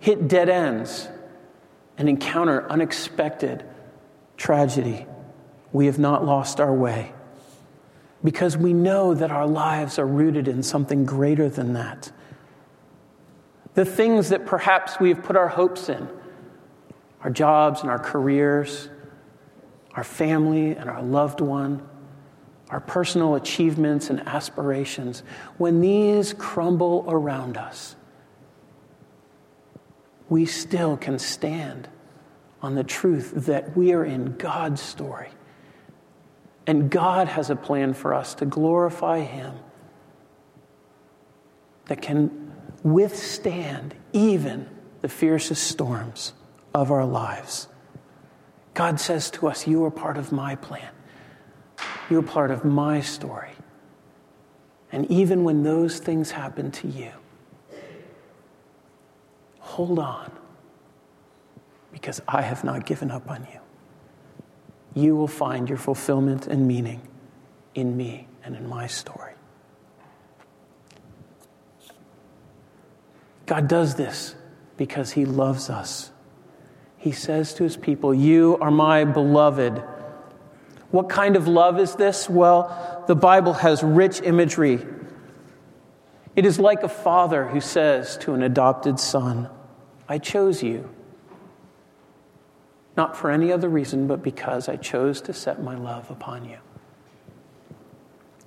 hit 0.00 0.28
dead 0.28 0.48
ends 0.48 1.08
and 1.98 2.08
encounter 2.08 2.66
unexpected 2.70 3.64
tragedy, 4.42 5.06
we 5.72 5.86
have 5.86 6.00
not 6.00 6.24
lost 6.24 6.58
our 6.58 6.74
way. 6.74 7.12
Because 8.24 8.56
we 8.56 8.72
know 8.72 9.14
that 9.14 9.30
our 9.30 9.46
lives 9.46 10.00
are 10.00 10.06
rooted 10.06 10.48
in 10.48 10.64
something 10.64 11.04
greater 11.04 11.48
than 11.48 11.74
that. 11.74 12.10
The 13.74 13.84
things 13.84 14.30
that 14.30 14.44
perhaps 14.44 14.98
we 14.98 15.10
have 15.10 15.22
put 15.22 15.36
our 15.36 15.46
hopes 15.46 15.88
in, 15.88 16.08
our 17.22 17.30
jobs 17.30 17.82
and 17.82 17.90
our 17.90 18.00
careers, 18.00 18.88
our 19.94 20.02
family 20.02 20.72
and 20.72 20.90
our 20.90 21.02
loved 21.02 21.40
one, 21.40 21.86
our 22.68 22.80
personal 22.80 23.36
achievements 23.36 24.10
and 24.10 24.26
aspirations, 24.26 25.22
when 25.56 25.80
these 25.80 26.32
crumble 26.32 27.04
around 27.06 27.56
us, 27.56 27.94
we 30.28 30.46
still 30.46 30.96
can 30.96 31.20
stand 31.20 31.88
on 32.62 32.76
the 32.76 32.84
truth 32.84 33.32
that 33.34 33.76
we 33.76 33.92
are 33.92 34.04
in 34.04 34.36
God's 34.36 34.80
story. 34.80 35.28
And 36.66 36.88
God 36.90 37.26
has 37.26 37.50
a 37.50 37.56
plan 37.56 37.92
for 37.92 38.14
us 38.14 38.34
to 38.36 38.46
glorify 38.46 39.20
Him 39.20 39.54
that 41.86 42.00
can 42.00 42.52
withstand 42.84 43.94
even 44.12 44.68
the 45.00 45.08
fiercest 45.08 45.64
storms 45.64 46.32
of 46.72 46.92
our 46.92 47.04
lives. 47.04 47.66
God 48.74 49.00
says 49.00 49.30
to 49.32 49.48
us, 49.48 49.66
You 49.66 49.84
are 49.84 49.90
part 49.90 50.16
of 50.16 50.30
my 50.30 50.54
plan. 50.54 50.88
You're 52.08 52.22
part 52.22 52.52
of 52.52 52.64
my 52.64 53.00
story. 53.00 53.50
And 54.92 55.10
even 55.10 55.42
when 55.42 55.64
those 55.64 55.98
things 55.98 56.30
happen 56.30 56.70
to 56.72 56.88
you, 56.88 57.10
hold 59.58 59.98
on 59.98 60.30
because 61.92 62.20
I 62.26 62.42
have 62.42 62.64
not 62.64 62.86
given 62.86 63.10
up 63.10 63.30
on 63.30 63.46
you. 63.52 63.60
You 64.94 65.16
will 65.16 65.28
find 65.28 65.68
your 65.68 65.78
fulfillment 65.78 66.46
and 66.46 66.66
meaning 66.66 67.06
in 67.74 67.96
me 67.96 68.26
and 68.44 68.56
in 68.56 68.68
my 68.68 68.86
story. 68.86 69.32
God 73.46 73.68
does 73.68 73.94
this 73.94 74.34
because 74.76 75.12
he 75.12 75.24
loves 75.24 75.70
us 75.70 76.12
he 77.02 77.10
says 77.10 77.52
to 77.54 77.64
his 77.64 77.76
people, 77.76 78.14
You 78.14 78.58
are 78.60 78.70
my 78.70 79.04
beloved. 79.04 79.82
What 80.92 81.08
kind 81.08 81.34
of 81.34 81.48
love 81.48 81.80
is 81.80 81.96
this? 81.96 82.30
Well, 82.30 83.02
the 83.08 83.16
Bible 83.16 83.54
has 83.54 83.82
rich 83.82 84.20
imagery. 84.22 84.86
It 86.36 86.46
is 86.46 86.60
like 86.60 86.84
a 86.84 86.88
father 86.88 87.44
who 87.48 87.60
says 87.60 88.16
to 88.18 88.34
an 88.34 88.44
adopted 88.44 89.00
son, 89.00 89.48
I 90.08 90.18
chose 90.18 90.62
you. 90.62 90.88
Not 92.96 93.16
for 93.16 93.30
any 93.30 93.52
other 93.52 93.68
reason, 93.68 94.06
but 94.06 94.22
because 94.22 94.68
I 94.68 94.76
chose 94.76 95.20
to 95.22 95.32
set 95.32 95.62
my 95.62 95.76
love 95.76 96.10
upon 96.10 96.44
you. 96.44 96.58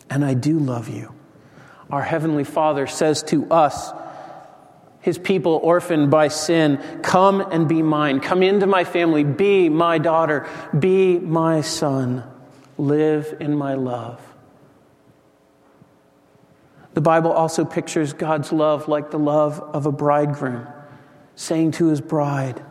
And 0.10 0.24
I 0.24 0.34
do 0.34 0.60
love 0.60 0.88
you. 0.88 1.14
Our 1.90 2.04
Heavenly 2.04 2.44
Father 2.44 2.88
says 2.88 3.24
to 3.24 3.50
us, 3.52 3.92
his 5.06 5.20
people 5.20 5.60
orphaned 5.62 6.10
by 6.10 6.30
sin. 6.30 6.78
Come 7.04 7.40
and 7.40 7.70
be 7.70 7.84
mine. 7.84 8.22
Come 8.22 8.42
into 8.42 8.66
my 8.66 8.84
family. 8.84 9.24
Be 9.24 9.70
my 9.70 10.00
daughter. 10.00 10.50
Be 10.78 11.20
my 11.20 11.62
son. 11.62 12.24
Live 12.80 13.38
in 13.40 13.56
my 13.56 13.76
love. 13.76 14.20
The 16.96 17.02
Bible 17.02 17.32
also 17.32 17.66
pictures 17.66 18.14
God's 18.14 18.52
love 18.52 18.88
like 18.88 19.12
the 19.12 19.20
love 19.20 19.60
of 19.60 19.86
a 19.86 19.92
bridegroom, 19.92 20.66
saying 21.36 21.74
to 21.74 21.88
his 21.88 22.02
bride, 22.02 22.66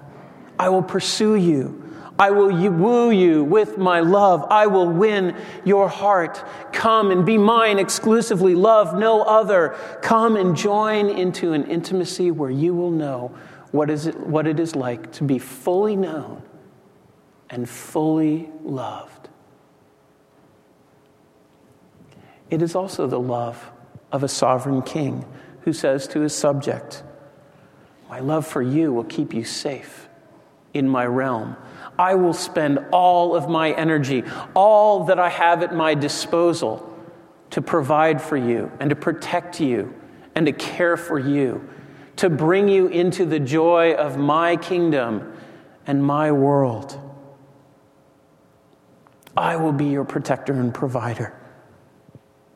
I 0.59 0.69
will 0.69 0.83
pursue 0.83 1.35
you. 1.37 1.81
I 2.19 2.31
will 2.31 2.55
woo 2.71 3.11
you 3.11 3.43
with 3.43 3.77
my 3.77 4.01
love. 4.01 4.47
I 4.49 4.67
will 4.69 4.89
win 4.89 5.37
your 5.65 5.89
heart. 5.89 6.45
Come 6.73 7.11
and 7.11 7.27
be 7.27 7.39
mine 7.39 7.79
exclusively. 7.79 8.55
Love 8.55 8.97
no 8.97 9.23
other. 9.23 9.71
Come 10.01 10.37
and 10.37 10.57
join 10.57 11.11
into 11.11 11.53
an 11.53 11.65
intimacy 11.65 12.31
where 12.31 12.51
you 12.51 12.73
will 12.73 12.93
know 12.93 13.35
what, 13.73 13.91
is 13.91 14.07
it, 14.07 14.17
what 14.21 14.47
it 14.47 14.61
is 14.61 14.77
like 14.77 15.11
to 15.13 15.25
be 15.25 15.41
fully 15.41 15.97
known 15.97 16.43
and 17.51 17.69
fully 17.69 18.49
loved. 18.63 19.29
It 22.49 22.63
is 22.63 22.77
also 22.77 23.09
the 23.09 23.19
love 23.19 23.73
of 24.13 24.23
a 24.23 24.29
sovereign 24.29 24.83
king 24.83 25.25
who 25.63 25.73
says 25.73 26.07
to 26.09 26.21
his 26.21 26.33
subject, 26.33 27.03
My 28.09 28.21
love 28.21 28.47
for 28.47 28.63
you 28.63 28.93
will 28.93 29.05
keep 29.05 29.35
you 29.35 29.43
safe 29.43 30.04
in 30.75 30.89
my 30.89 31.07
realm. 31.07 31.57
I 31.99 32.17
will 32.17 32.33
spend 32.33 32.81
all 32.93 33.35
of 33.37 33.49
my 33.49 33.73
energy, 33.73 34.25
all 34.55 35.05
that 35.05 35.19
I 35.19 35.29
have 35.31 35.63
at 35.63 35.75
my 35.75 35.95
disposal 35.95 36.91
to 37.51 37.63
provide 37.63 38.21
for 38.21 38.37
you 38.37 38.71
and 38.81 38.91
to 38.91 38.97
protect 38.97 39.61
you 39.61 39.95
and 40.35 40.47
to 40.47 40.53
care 40.53 40.97
for 40.97 41.19
you, 41.19 41.69
to 42.17 42.29
bring 42.29 42.69
you 42.69 42.89
into 42.89 43.25
the 43.25 43.39
joy 43.39 43.95
of 43.95 44.19
my 44.19 44.57
kingdom 44.57 45.37
and 45.87 46.05
my 46.05 46.33
world. 46.33 47.01
I 49.37 49.57
will 49.57 49.73
be 49.73 49.87
your 49.87 50.05
protector 50.05 50.53
and 50.53 50.75
provider. 50.75 51.39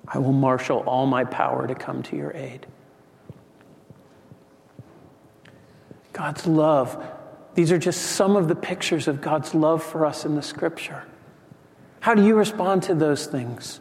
I 0.07 0.19
will 0.19 0.33
marshal 0.33 0.81
all 0.81 1.07
my 1.07 1.25
power 1.25 1.67
to 1.67 1.75
come 1.75 2.03
to 2.05 2.17
your 2.17 2.33
aid. 2.35 2.67
God's 6.13 6.47
love 6.47 7.18
these 7.59 7.73
are 7.73 7.79
just 7.79 8.13
some 8.13 8.37
of 8.37 8.47
the 8.47 8.55
pictures 8.55 9.09
of 9.09 9.21
God's 9.21 9.53
love 9.53 9.83
for 9.83 10.07
us 10.07 10.25
in 10.25 10.37
the 10.37 10.43
scripture. 10.43 11.03
How 11.99 12.15
do 12.15 12.25
you 12.25 12.37
respond 12.37 12.85
to 12.85 12.95
those 12.95 13.27
things? 13.27 13.81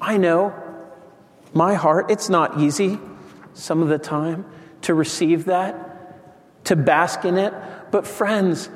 I 0.00 0.16
know 0.16 0.54
my 1.52 1.74
heart, 1.74 2.10
it's 2.10 2.30
not 2.30 2.58
easy 2.58 2.98
some 3.52 3.82
of 3.82 3.88
the 3.88 3.98
time 3.98 4.46
to 4.80 4.94
receive 4.94 5.44
that, 5.44 6.64
to 6.64 6.76
bask 6.76 7.26
in 7.26 7.36
it. 7.36 7.52
But, 7.90 8.06
friends, 8.06 8.70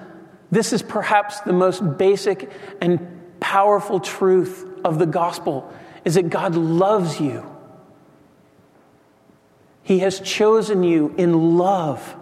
this 0.50 0.74
is 0.74 0.82
perhaps 0.82 1.40
the 1.40 1.54
most 1.54 1.96
basic 1.96 2.52
and 2.82 3.40
powerful 3.40 3.98
truth 3.98 4.66
of 4.84 4.98
the 4.98 5.06
gospel 5.06 5.72
is 6.04 6.16
that 6.16 6.28
God 6.28 6.54
loves 6.54 7.18
you. 7.18 7.50
He 9.82 10.00
has 10.00 10.20
chosen 10.20 10.82
you 10.82 11.14
in 11.16 11.56
love. 11.56 12.18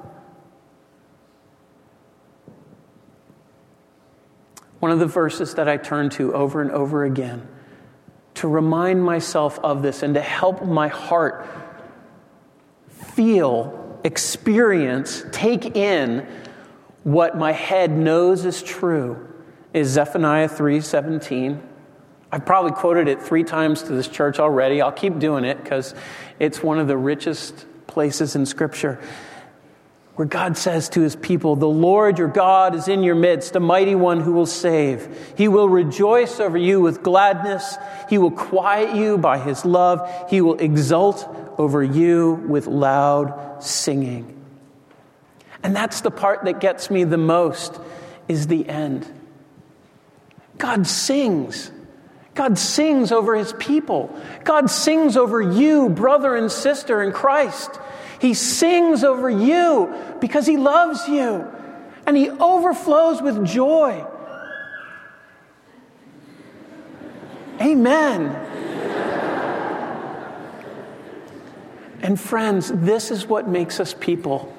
One 4.80 4.90
of 4.90 4.98
the 4.98 5.06
verses 5.06 5.54
that 5.54 5.68
I 5.68 5.76
turn 5.76 6.10
to 6.10 6.34
over 6.34 6.60
and 6.60 6.70
over 6.70 7.04
again 7.04 7.46
to 8.34 8.48
remind 8.48 9.04
myself 9.04 9.58
of 9.60 9.82
this 9.82 10.02
and 10.02 10.14
to 10.14 10.20
help 10.20 10.64
my 10.64 10.88
heart 10.88 11.46
feel, 12.88 14.00
experience, 14.02 15.24
take 15.30 15.76
in 15.76 16.26
what 17.04 17.36
my 17.36 17.52
head 17.52 17.90
knows 17.90 18.44
is 18.44 18.62
true 18.62 19.28
is 19.72 19.88
Zephaniah 19.88 20.48
3:17. 20.48 21.60
I've 22.32 22.46
probably 22.46 22.72
quoted 22.72 23.08
it 23.08 23.22
3 23.22 23.44
times 23.44 23.82
to 23.84 23.92
this 23.92 24.08
church 24.08 24.38
already. 24.38 24.80
I'll 24.80 24.92
keep 24.92 25.18
doing 25.18 25.44
it 25.44 25.64
cuz 25.64 25.94
it's 26.38 26.62
one 26.62 26.78
of 26.78 26.88
the 26.88 26.96
richest 26.96 27.66
places 27.86 28.36
in 28.36 28.46
scripture 28.46 28.98
where 30.20 30.28
God 30.28 30.59
says 30.59 30.90
to 30.90 31.00
his 31.00 31.16
people, 31.16 31.56
The 31.56 31.66
Lord 31.66 32.18
your 32.18 32.28
God 32.28 32.74
is 32.74 32.88
in 32.88 33.02
your 33.02 33.14
midst, 33.14 33.56
a 33.56 33.61
mighty 33.61 33.94
one 33.94 34.20
who 34.20 34.33
will 34.33 34.44
save. 34.44 35.33
He 35.35 35.48
will 35.48 35.66
rejoice 35.66 36.40
over 36.40 36.59
you 36.59 36.83
with 36.83 37.02
gladness. 37.02 37.78
He 38.11 38.18
will 38.18 38.30
quiet 38.30 38.94
you 38.94 39.16
by 39.16 39.38
his 39.38 39.64
love. 39.64 40.26
He 40.28 40.42
will 40.42 40.56
exult 40.56 41.26
over 41.56 41.83
you 41.83 42.35
with 42.35 42.66
loud 42.66 43.64
singing. 43.64 44.38
And 45.62 45.74
that's 45.74 46.02
the 46.02 46.11
part 46.11 46.44
that 46.44 46.61
gets 46.61 46.90
me 46.90 47.04
the 47.04 47.16
most 47.16 47.80
is 48.28 48.46
the 48.46 48.68
end. 48.68 49.11
God 50.59 50.87
sings. 50.87 51.72
God 52.35 52.59
sings 52.59 53.11
over 53.11 53.37
his 53.37 53.54
people. 53.54 54.14
God 54.44 54.68
sings 54.68 55.16
over 55.16 55.40
you, 55.40 55.88
brother 55.88 56.37
and 56.37 56.52
sister 56.52 57.02
in 57.02 57.12
Christ. 57.12 57.70
He 58.20 58.35
sings 58.35 59.02
over 59.02 59.30
you 59.30 59.94
because 60.20 60.46
He 60.46 60.56
loves 60.56 61.09
you 61.09 61.50
and 62.06 62.16
He 62.16 62.30
overflows 62.30 63.22
with 63.22 63.44
joy. 63.46 64.04
Amen. 67.61 68.46
and 72.02 72.18
friends, 72.18 72.72
this 72.74 73.11
is 73.11 73.26
what 73.26 73.46
makes 73.46 73.78
us 73.78 73.94
people. 73.94 74.54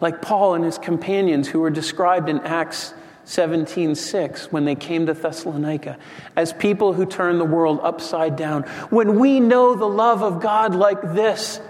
Like 0.00 0.22
Paul 0.22 0.54
and 0.54 0.64
his 0.64 0.78
companions 0.78 1.48
who 1.48 1.60
were 1.60 1.70
described 1.70 2.28
in 2.28 2.38
Acts 2.40 2.94
17:6 3.26 4.50
when 4.52 4.64
they 4.64 4.74
came 4.74 5.06
to 5.06 5.12
Thessalonica 5.12 5.98
as 6.36 6.52
people 6.52 6.94
who 6.94 7.04
turn 7.04 7.38
the 7.38 7.44
world 7.44 7.80
upside 7.82 8.36
down. 8.36 8.62
When 8.90 9.18
we 9.18 9.40
know 9.40 9.74
the 9.74 9.88
love 9.88 10.22
of 10.22 10.40
God 10.40 10.74
like 10.74 11.02
this, 11.14 11.60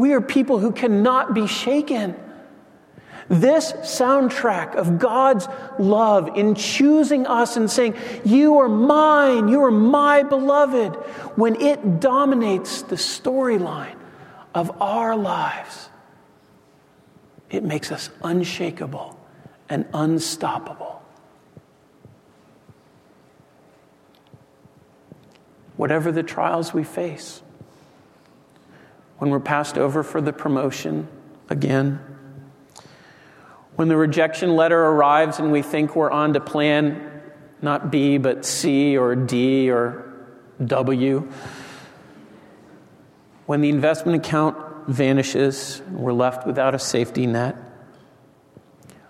we 0.00 0.14
are 0.14 0.22
people 0.22 0.58
who 0.58 0.72
cannot 0.72 1.34
be 1.34 1.46
shaken. 1.46 2.16
This 3.28 3.72
soundtrack 3.72 4.74
of 4.74 4.98
God's 4.98 5.46
love 5.78 6.38
in 6.38 6.54
choosing 6.54 7.26
us 7.26 7.58
and 7.58 7.70
saying, 7.70 7.96
You 8.24 8.56
are 8.58 8.68
mine, 8.68 9.48
you 9.48 9.62
are 9.62 9.70
my 9.70 10.22
beloved, 10.22 10.94
when 11.36 11.60
it 11.60 12.00
dominates 12.00 12.80
the 12.80 12.96
storyline 12.96 13.94
of 14.54 14.80
our 14.80 15.14
lives, 15.14 15.90
it 17.50 17.62
makes 17.62 17.92
us 17.92 18.08
unshakable 18.22 19.20
and 19.68 19.84
unstoppable. 19.92 21.02
Whatever 25.76 26.10
the 26.10 26.22
trials 26.22 26.72
we 26.72 26.84
face, 26.84 27.42
when 29.20 29.28
we're 29.28 29.38
passed 29.38 29.76
over 29.76 30.02
for 30.02 30.22
the 30.22 30.32
promotion 30.32 31.06
again, 31.50 32.00
when 33.76 33.88
the 33.88 33.96
rejection 33.96 34.56
letter 34.56 34.82
arrives 34.82 35.38
and 35.38 35.52
we 35.52 35.60
think 35.60 35.94
we're 35.94 36.10
on 36.10 36.32
to 36.32 36.40
plan 36.40 37.06
not 37.60 37.90
B, 37.90 38.16
but 38.16 38.46
C 38.46 38.96
or 38.96 39.14
D 39.14 39.70
or 39.70 40.10
W, 40.64 41.30
when 43.44 43.60
the 43.60 43.68
investment 43.68 44.24
account 44.24 44.56
vanishes, 44.88 45.82
we're 45.90 46.14
left 46.14 46.46
without 46.46 46.74
a 46.74 46.78
safety 46.78 47.26
net. 47.26 47.56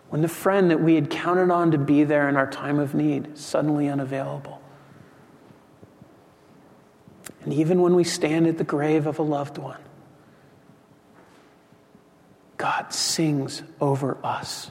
When 0.08 0.22
the 0.22 0.28
friend 0.28 0.72
that 0.72 0.80
we 0.80 0.96
had 0.96 1.08
counted 1.08 1.52
on 1.52 1.70
to 1.70 1.78
be 1.78 2.02
there 2.02 2.28
in 2.28 2.34
our 2.36 2.50
time 2.50 2.80
of 2.80 2.96
need 2.96 3.38
suddenly 3.38 3.88
unavailable. 3.88 4.60
And 7.44 7.54
even 7.54 7.80
when 7.80 7.94
we 7.94 8.02
stand 8.02 8.48
at 8.48 8.58
the 8.58 8.64
grave 8.64 9.06
of 9.06 9.20
a 9.20 9.22
loved 9.22 9.56
one, 9.56 9.78
God 12.60 12.92
sings 12.92 13.62
over 13.80 14.18
us. 14.22 14.70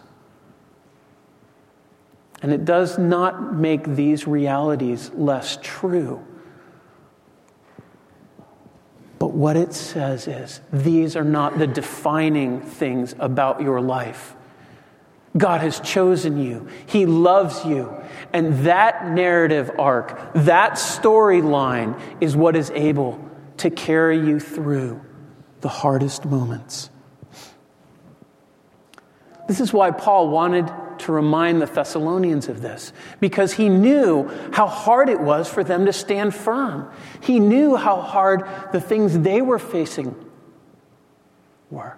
And 2.40 2.54
it 2.54 2.64
does 2.64 3.00
not 3.00 3.56
make 3.56 3.84
these 3.84 4.28
realities 4.28 5.10
less 5.16 5.58
true. 5.64 6.24
But 9.18 9.34
what 9.34 9.58
it 9.58 9.74
says 9.74 10.28
is 10.28 10.62
these 10.72 11.16
are 11.16 11.24
not 11.24 11.58
the 11.58 11.66
defining 11.66 12.62
things 12.62 13.16
about 13.18 13.60
your 13.60 13.82
life. 13.82 14.36
God 15.36 15.62
has 15.62 15.80
chosen 15.80 16.38
you, 16.38 16.68
He 16.86 17.08
loves 17.08 17.66
you. 17.66 17.92
And 18.32 18.66
that 18.68 19.08
narrative 19.08 19.72
arc, 19.80 20.32
that 20.36 20.74
storyline, 20.74 22.00
is 22.22 22.36
what 22.36 22.56
is 22.56 22.70
able 22.70 23.20
to 23.58 23.72
carry 23.72 24.20
you 24.20 24.40
through 24.40 25.02
the 25.62 25.70
hardest 25.70 26.26
moments. 26.26 26.92
This 29.50 29.60
is 29.60 29.74
why 29.74 29.90
Paul 29.90 30.30
wanted 30.30 30.72
to 31.00 31.12
remind 31.12 31.60
the 31.60 31.66
Thessalonians 31.66 32.50
of 32.50 32.62
this, 32.62 32.94
because 33.20 33.52
he 33.52 33.68
knew 33.68 34.28
how 34.54 34.68
hard 34.68 35.10
it 35.10 35.20
was 35.20 35.50
for 35.50 35.64
them 35.64 35.88
to 35.88 35.92
stand 35.92 36.36
firm. 36.36 36.88
He 37.22 37.40
knew 37.40 37.76
how 37.76 38.00
hard 38.00 38.48
the 38.72 38.80
things 38.80 39.18
they 39.18 39.42
were 39.42 39.58
facing 39.58 40.14
were. 41.72 41.98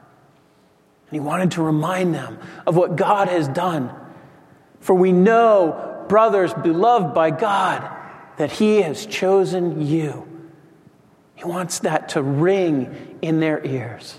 And 1.10 1.12
he 1.12 1.20
wanted 1.20 1.52
to 1.52 1.62
remind 1.62 2.16
them 2.16 2.40
of 2.66 2.78
what 2.78 2.96
God 2.96 3.28
has 3.28 3.50
done. 3.50 3.94
For 4.80 4.96
we 4.96 5.12
know, 5.12 6.06
brothers 6.08 6.54
beloved 6.54 7.14
by 7.14 7.32
God, 7.32 7.84
that 8.38 8.54
he 8.54 8.82
has 8.82 9.06
chosen 9.06 9.86
you. 9.86 10.26
He 11.36 11.44
wants 11.44 11.80
that 11.80 12.08
to 12.10 12.22
ring 12.22 13.18
in 13.22 13.42
their 13.42 13.62
ears. 13.66 14.18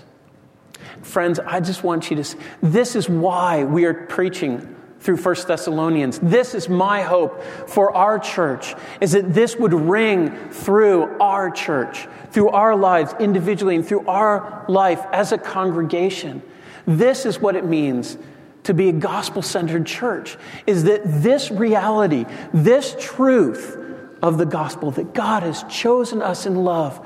Friends, 1.01 1.39
I 1.39 1.59
just 1.59 1.83
want 1.83 2.09
you 2.09 2.21
to, 2.21 2.37
this 2.61 2.95
is 2.95 3.09
why 3.09 3.63
we 3.63 3.85
are 3.85 3.93
preaching 3.93 4.75
through 4.99 5.17
1 5.17 5.35
Thessalonians. 5.47 6.19
This 6.19 6.55
is 6.55 6.69
my 6.69 7.01
hope 7.01 7.43
for 7.67 7.93
our 7.93 8.19
church, 8.19 8.73
is 9.01 9.11
that 9.11 9.33
this 9.33 9.57
would 9.57 9.73
ring 9.73 10.49
through 10.49 11.17
our 11.19 11.51
church, 11.51 12.07
through 12.31 12.49
our 12.49 12.75
lives 12.75 13.13
individually, 13.19 13.75
and 13.75 13.85
through 13.85 14.07
our 14.07 14.65
life 14.69 15.03
as 15.11 15.33
a 15.33 15.37
congregation. 15.37 16.41
This 16.85 17.25
is 17.25 17.39
what 17.39 17.55
it 17.57 17.65
means 17.65 18.17
to 18.63 18.73
be 18.73 18.87
a 18.87 18.93
gospel 18.93 19.41
centered 19.41 19.85
church, 19.85 20.37
is 20.65 20.85
that 20.85 21.01
this 21.03 21.51
reality, 21.51 22.25
this 22.53 22.95
truth 22.97 23.77
of 24.21 24.37
the 24.37 24.45
gospel, 24.45 24.91
that 24.91 25.13
God 25.13 25.43
has 25.43 25.63
chosen 25.63 26.21
us 26.21 26.45
in 26.45 26.55
love, 26.55 27.05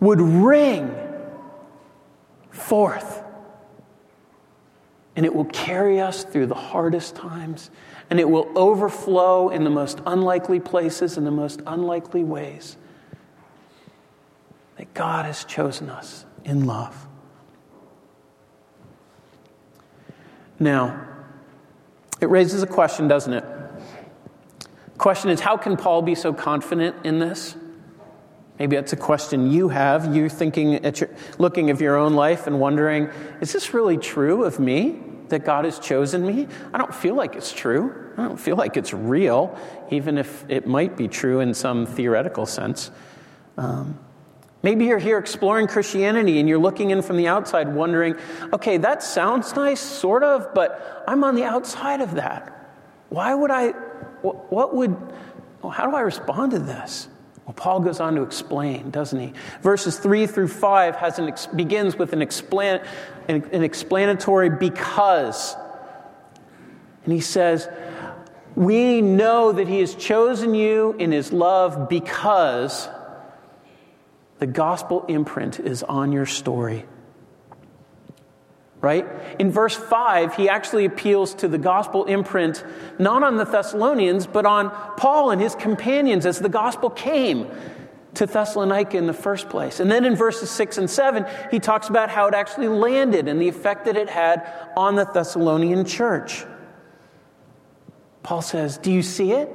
would 0.00 0.22
ring 0.22 0.94
forth. 2.58 3.22
And 5.16 5.26
it 5.26 5.34
will 5.34 5.46
carry 5.46 6.00
us 6.00 6.24
through 6.24 6.46
the 6.46 6.54
hardest 6.54 7.16
times, 7.16 7.70
and 8.08 8.20
it 8.20 8.28
will 8.28 8.50
overflow 8.56 9.48
in 9.48 9.64
the 9.64 9.70
most 9.70 10.00
unlikely 10.06 10.60
places, 10.60 11.16
in 11.16 11.24
the 11.24 11.30
most 11.30 11.60
unlikely 11.66 12.22
ways. 12.22 12.76
That 14.76 14.94
God 14.94 15.24
has 15.24 15.44
chosen 15.44 15.90
us 15.90 16.24
in 16.44 16.66
love. 16.66 17.08
Now, 20.60 21.04
it 22.20 22.28
raises 22.28 22.62
a 22.62 22.66
question, 22.66 23.08
doesn't 23.08 23.32
it? 23.32 23.44
The 24.92 24.98
question 24.98 25.30
is 25.30 25.40
how 25.40 25.56
can 25.56 25.76
Paul 25.76 26.02
be 26.02 26.14
so 26.14 26.32
confident 26.32 26.96
in 27.04 27.18
this? 27.18 27.56
Maybe 28.58 28.76
that's 28.76 28.92
a 28.92 28.96
question 28.96 29.50
you 29.50 29.68
have. 29.68 30.14
You're 30.14 30.28
thinking 30.28 30.84
at 30.84 31.00
your, 31.00 31.10
looking 31.38 31.70
of 31.70 31.80
your 31.80 31.96
own 31.96 32.14
life 32.14 32.46
and 32.46 32.58
wondering, 32.58 33.08
is 33.40 33.52
this 33.52 33.72
really 33.72 33.96
true 33.96 34.44
of 34.44 34.58
me 34.58 35.00
that 35.28 35.44
God 35.44 35.64
has 35.64 35.78
chosen 35.78 36.26
me? 36.26 36.48
I 36.72 36.78
don't 36.78 36.94
feel 36.94 37.14
like 37.14 37.36
it's 37.36 37.52
true. 37.52 38.12
I 38.16 38.26
don't 38.26 38.40
feel 38.40 38.56
like 38.56 38.76
it's 38.76 38.92
real, 38.92 39.56
even 39.90 40.18
if 40.18 40.44
it 40.48 40.66
might 40.66 40.96
be 40.96 41.06
true 41.06 41.38
in 41.38 41.54
some 41.54 41.86
theoretical 41.86 42.46
sense. 42.46 42.90
Um, 43.56 43.98
maybe 44.64 44.86
you're 44.86 44.98
here 44.98 45.18
exploring 45.18 45.68
Christianity 45.68 46.40
and 46.40 46.48
you're 46.48 46.58
looking 46.58 46.90
in 46.90 47.02
from 47.02 47.16
the 47.16 47.28
outside 47.28 47.72
wondering, 47.72 48.16
okay, 48.52 48.78
that 48.78 49.04
sounds 49.04 49.54
nice, 49.54 49.80
sort 49.80 50.24
of, 50.24 50.52
but 50.52 51.04
I'm 51.06 51.22
on 51.22 51.36
the 51.36 51.44
outside 51.44 52.00
of 52.00 52.16
that. 52.16 52.54
Why 53.08 53.34
would 53.34 53.52
I, 53.52 53.68
what 54.22 54.74
would, 54.74 54.96
how 55.62 55.88
do 55.88 55.94
I 55.94 56.00
respond 56.00 56.52
to 56.52 56.58
this? 56.58 57.08
Well, 57.48 57.54
Paul 57.54 57.80
goes 57.80 57.98
on 57.98 58.14
to 58.16 58.22
explain, 58.22 58.90
doesn't 58.90 59.18
he? 59.18 59.32
Verses 59.62 59.98
3 59.98 60.26
through 60.26 60.48
5 60.48 60.96
has 60.96 61.18
an, 61.18 61.32
begins 61.56 61.96
with 61.96 62.12
an, 62.12 62.18
explan, 62.18 62.86
an, 63.26 63.42
an 63.52 63.62
explanatory 63.62 64.50
because. 64.50 65.56
And 67.04 67.12
he 67.14 67.20
says, 67.20 67.66
We 68.54 69.00
know 69.00 69.52
that 69.52 69.66
he 69.66 69.80
has 69.80 69.94
chosen 69.94 70.54
you 70.54 70.94
in 70.98 71.10
his 71.10 71.32
love 71.32 71.88
because 71.88 72.86
the 74.40 74.46
gospel 74.46 75.06
imprint 75.08 75.58
is 75.58 75.82
on 75.82 76.12
your 76.12 76.26
story. 76.26 76.84
Right? 78.80 79.06
In 79.40 79.50
verse 79.50 79.74
5, 79.74 80.36
he 80.36 80.48
actually 80.48 80.84
appeals 80.84 81.34
to 81.34 81.48
the 81.48 81.58
gospel 81.58 82.04
imprint 82.04 82.64
not 82.98 83.24
on 83.24 83.36
the 83.36 83.44
Thessalonians, 83.44 84.26
but 84.26 84.46
on 84.46 84.70
Paul 84.96 85.32
and 85.32 85.40
his 85.40 85.56
companions 85.56 86.24
as 86.24 86.38
the 86.38 86.48
gospel 86.48 86.88
came 86.88 87.50
to 88.14 88.26
Thessalonica 88.26 88.96
in 88.96 89.06
the 89.06 89.12
first 89.12 89.48
place. 89.48 89.80
And 89.80 89.90
then 89.90 90.04
in 90.04 90.14
verses 90.14 90.50
6 90.50 90.78
and 90.78 90.88
7, 90.90 91.26
he 91.50 91.58
talks 91.58 91.88
about 91.88 92.08
how 92.08 92.28
it 92.28 92.34
actually 92.34 92.68
landed 92.68 93.28
and 93.28 93.40
the 93.40 93.48
effect 93.48 93.84
that 93.86 93.96
it 93.96 94.08
had 94.08 94.48
on 94.76 94.94
the 94.94 95.04
Thessalonian 95.04 95.84
church. 95.84 96.44
Paul 98.22 98.42
says, 98.42 98.78
Do 98.78 98.92
you 98.92 99.02
see 99.02 99.32
it? 99.32 99.48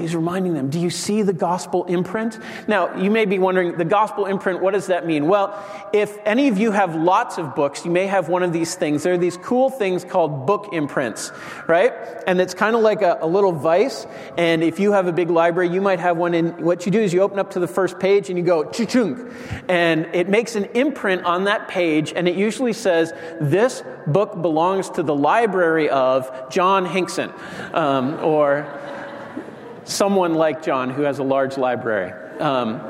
He's 0.00 0.14
reminding 0.14 0.54
them, 0.54 0.70
do 0.70 0.80
you 0.80 0.90
see 0.90 1.22
the 1.22 1.32
gospel 1.32 1.84
imprint? 1.84 2.38
Now, 2.66 2.96
you 2.96 3.10
may 3.10 3.24
be 3.24 3.38
wondering, 3.38 3.76
the 3.76 3.84
gospel 3.84 4.26
imprint, 4.26 4.60
what 4.60 4.74
does 4.74 4.86
that 4.86 5.06
mean? 5.06 5.26
Well, 5.26 5.54
if 5.92 6.16
any 6.24 6.48
of 6.48 6.58
you 6.58 6.72
have 6.72 6.94
lots 6.94 7.38
of 7.38 7.54
books, 7.54 7.84
you 7.84 7.90
may 7.90 8.06
have 8.06 8.28
one 8.28 8.42
of 8.42 8.52
these 8.52 8.74
things. 8.74 9.02
There 9.02 9.14
are 9.14 9.18
these 9.18 9.36
cool 9.36 9.70
things 9.70 10.04
called 10.04 10.46
book 10.46 10.70
imprints, 10.72 11.32
right? 11.66 11.92
And 12.26 12.40
it's 12.40 12.54
kind 12.54 12.74
of 12.74 12.82
like 12.82 13.02
a, 13.02 13.18
a 13.20 13.26
little 13.26 13.52
vice. 13.52 14.06
And 14.36 14.62
if 14.62 14.80
you 14.80 14.92
have 14.92 15.06
a 15.06 15.12
big 15.12 15.30
library, 15.30 15.68
you 15.70 15.80
might 15.80 16.00
have 16.00 16.16
one. 16.16 16.34
And 16.34 16.64
what 16.64 16.86
you 16.86 16.92
do 16.92 17.00
is 17.00 17.12
you 17.12 17.20
open 17.22 17.38
up 17.38 17.50
to 17.52 17.60
the 17.60 17.68
first 17.68 17.98
page 17.98 18.30
and 18.30 18.38
you 18.38 18.44
go, 18.44 18.64
chung 18.64 19.30
And 19.68 20.06
it 20.14 20.28
makes 20.28 20.56
an 20.56 20.64
imprint 20.74 21.24
on 21.24 21.44
that 21.44 21.68
page. 21.68 22.12
And 22.14 22.26
it 22.26 22.36
usually 22.36 22.72
says, 22.72 23.12
this 23.40 23.82
book 24.06 24.40
belongs 24.40 24.90
to 24.90 25.02
the 25.02 25.14
library 25.14 25.88
of 25.90 26.50
John 26.50 26.86
Hinkson. 26.86 27.32
Um, 27.72 28.24
or, 28.24 28.79
someone 29.90 30.34
like 30.34 30.62
John 30.62 30.90
who 30.90 31.02
has 31.02 31.18
a 31.18 31.22
large 31.22 31.58
library. 31.58 32.12
Um, 32.38 32.80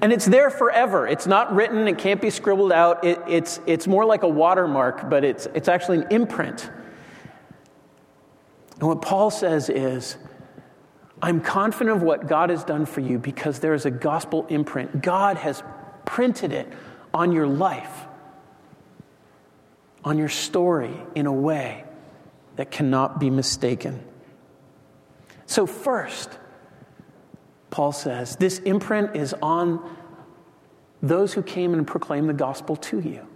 and 0.00 0.12
it's 0.12 0.26
there 0.26 0.50
forever. 0.50 1.06
It's 1.06 1.26
not 1.26 1.54
written, 1.54 1.86
it 1.86 1.96
can't 1.96 2.20
be 2.20 2.30
scribbled 2.30 2.72
out. 2.72 3.04
It, 3.04 3.20
it's, 3.28 3.60
it's 3.66 3.86
more 3.86 4.04
like 4.04 4.24
a 4.24 4.28
watermark, 4.28 5.08
but 5.08 5.24
it's, 5.24 5.46
it's 5.54 5.68
actually 5.68 5.98
an 5.98 6.08
imprint. 6.10 6.68
And 8.80 8.88
what 8.88 9.00
Paul 9.00 9.30
says 9.30 9.70
is, 9.70 10.16
I'm 11.22 11.40
confident 11.40 11.96
of 11.96 12.02
what 12.02 12.26
God 12.26 12.50
has 12.50 12.64
done 12.64 12.84
for 12.84 13.00
you 13.00 13.16
because 13.16 13.60
there 13.60 13.74
is 13.74 13.86
a 13.86 13.92
gospel 13.92 14.44
imprint. 14.48 15.00
God 15.02 15.36
has 15.36 15.62
printed 16.04 16.50
it 16.50 16.66
on 17.14 17.30
your 17.30 17.46
life, 17.46 18.06
on 20.04 20.18
your 20.18 20.28
story 20.28 20.92
in 21.14 21.26
a 21.26 21.32
way 21.32 21.84
that 22.56 22.72
cannot 22.72 23.20
be 23.20 23.30
mistaken. 23.30 24.02
So, 25.52 25.66
first, 25.66 26.30
Paul 27.68 27.92
says, 27.92 28.36
this 28.36 28.58
imprint 28.60 29.14
is 29.14 29.34
on 29.42 29.86
those 31.02 31.34
who 31.34 31.42
came 31.42 31.74
and 31.74 31.86
proclaimed 31.86 32.30
the 32.30 32.32
gospel 32.32 32.74
to 32.76 33.00
you. 33.00 33.26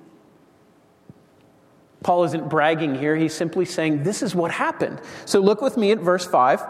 Paul 2.03 2.25
isn't 2.25 2.49
bragging 2.49 2.95
here, 2.95 3.17
he's 3.17 3.35
simply 3.35 3.67
saying, 3.67 4.03
This 4.03 4.23
is 4.23 4.35
what 4.35 4.51
happened. 4.51 4.99
So, 5.27 5.41
look 5.41 5.61
with 5.61 5.77
me 5.77 5.91
at 5.91 5.99
verse 5.99 6.25
5 6.27 6.63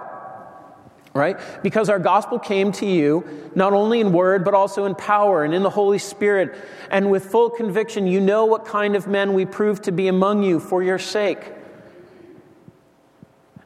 right? 1.14 1.38
Because 1.62 1.88
our 1.88 1.98
gospel 1.98 2.38
came 2.38 2.72
to 2.72 2.84
you 2.84 3.24
not 3.54 3.72
only 3.72 4.00
in 4.00 4.12
word, 4.12 4.44
but 4.44 4.52
also 4.52 4.84
in 4.84 4.94
power 4.94 5.44
and 5.44 5.54
in 5.54 5.62
the 5.62 5.70
Holy 5.70 5.96
Spirit, 5.96 6.54
and 6.90 7.10
with 7.10 7.24
full 7.24 7.48
conviction, 7.48 8.06
you 8.06 8.20
know 8.20 8.44
what 8.44 8.66
kind 8.66 8.94
of 8.94 9.06
men 9.06 9.32
we 9.32 9.46
proved 9.46 9.84
to 9.84 9.92
be 9.92 10.08
among 10.08 10.42
you 10.42 10.60
for 10.60 10.82
your 10.82 10.98
sake. 10.98 11.55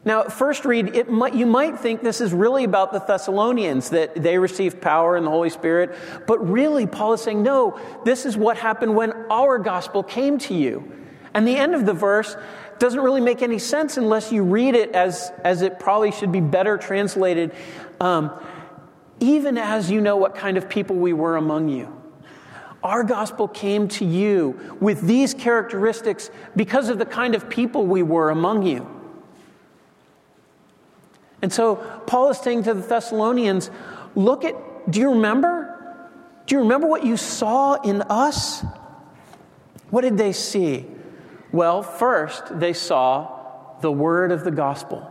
Now, 0.03 0.25
first 0.25 0.65
read, 0.65 0.97
it 0.97 1.11
might, 1.11 1.35
you 1.35 1.45
might 1.45 1.79
think 1.79 2.01
this 2.01 2.23
is 2.23 2.33
really 2.33 2.65
about 2.65 2.93
the 2.93 3.01
Thessalonians, 3.01 3.91
that 3.91 4.15
they 4.15 4.39
received 4.39 4.81
power 4.81 5.17
in 5.17 5.25
the 5.25 5.31
Holy 5.31 5.51
Spirit. 5.51 5.95
But 6.27 6.39
really, 6.49 6.87
Paul 6.87 7.13
is 7.13 7.21
saying, 7.21 7.43
no, 7.43 7.79
this 8.05 8.25
is 8.25 8.37
what 8.37 8.57
happened 8.57 8.95
when 8.95 9.13
our 9.31 9.59
gospel 9.59 10.03
came 10.03 10.39
to 10.39 10.55
you. 10.55 10.91
And 11.35 11.47
the 11.47 11.57
end 11.57 11.75
of 11.75 11.85
the 11.85 11.93
verse 11.93 12.35
doesn't 12.79 13.01
really 13.01 13.21
make 13.21 13.43
any 13.43 13.59
sense 13.59 13.99
unless 13.99 14.33
you 14.33 14.43
read 14.43 14.75
it 14.75 14.93
as, 14.93 15.31
as 15.45 15.61
it 15.61 15.79
probably 15.79 16.13
should 16.13 16.33
be 16.33 16.41
better 16.41 16.79
translated. 16.79 17.53
Um, 18.01 18.31
even 19.21 19.59
as 19.59 19.91
you 19.91 20.01
know 20.01 20.17
what 20.17 20.35
kind 20.35 20.57
of 20.57 20.69
people 20.69 20.97
we 20.97 21.13
were 21.13 21.37
among 21.37 21.69
you. 21.69 21.95
Our 22.83 23.05
gospel 23.05 23.47
came 23.47 23.89
to 23.89 24.07
you 24.07 24.77
with 24.81 25.03
these 25.03 25.35
characteristics 25.35 26.31
because 26.57 26.89
of 26.89 26.99
the 26.99 27.05
kind 27.05 27.35
of 27.35 27.51
people 27.51 27.87
we 27.87 28.03
were 28.03 28.31
among 28.31 28.63
you. 28.63 29.00
And 31.43 31.53
so 31.53 31.77
Paul 32.07 32.31
is 32.31 32.39
saying 32.39 32.65
to 32.65 32.75
the 32.75 32.83
Thessalonians, 32.83 33.71
look 34.15 34.45
at, 34.45 34.55
do 34.91 35.01
you 35.01 35.11
remember? 35.11 35.67
Do 36.47 36.55
you 36.55 36.63
remember 36.63 36.87
what 36.87 37.05
you 37.05 37.17
saw 37.17 37.75
in 37.75 38.03
us? 38.03 38.65
What 39.91 40.03
did 40.03 40.19
they 40.19 40.33
see? 40.33 40.87
Well, 41.53 41.83
first, 41.83 42.59
they 42.59 42.73
saw 42.73 43.79
the 43.81 43.91
word 43.91 44.33
of 44.33 44.45
the 44.45 44.51
gospel, 44.51 45.11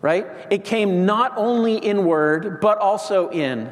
right? 0.00 0.26
It 0.50 0.64
came 0.64 1.06
not 1.06 1.34
only 1.36 1.76
in 1.76 2.06
word, 2.06 2.60
but 2.60 2.78
also 2.78 3.30
in 3.30 3.70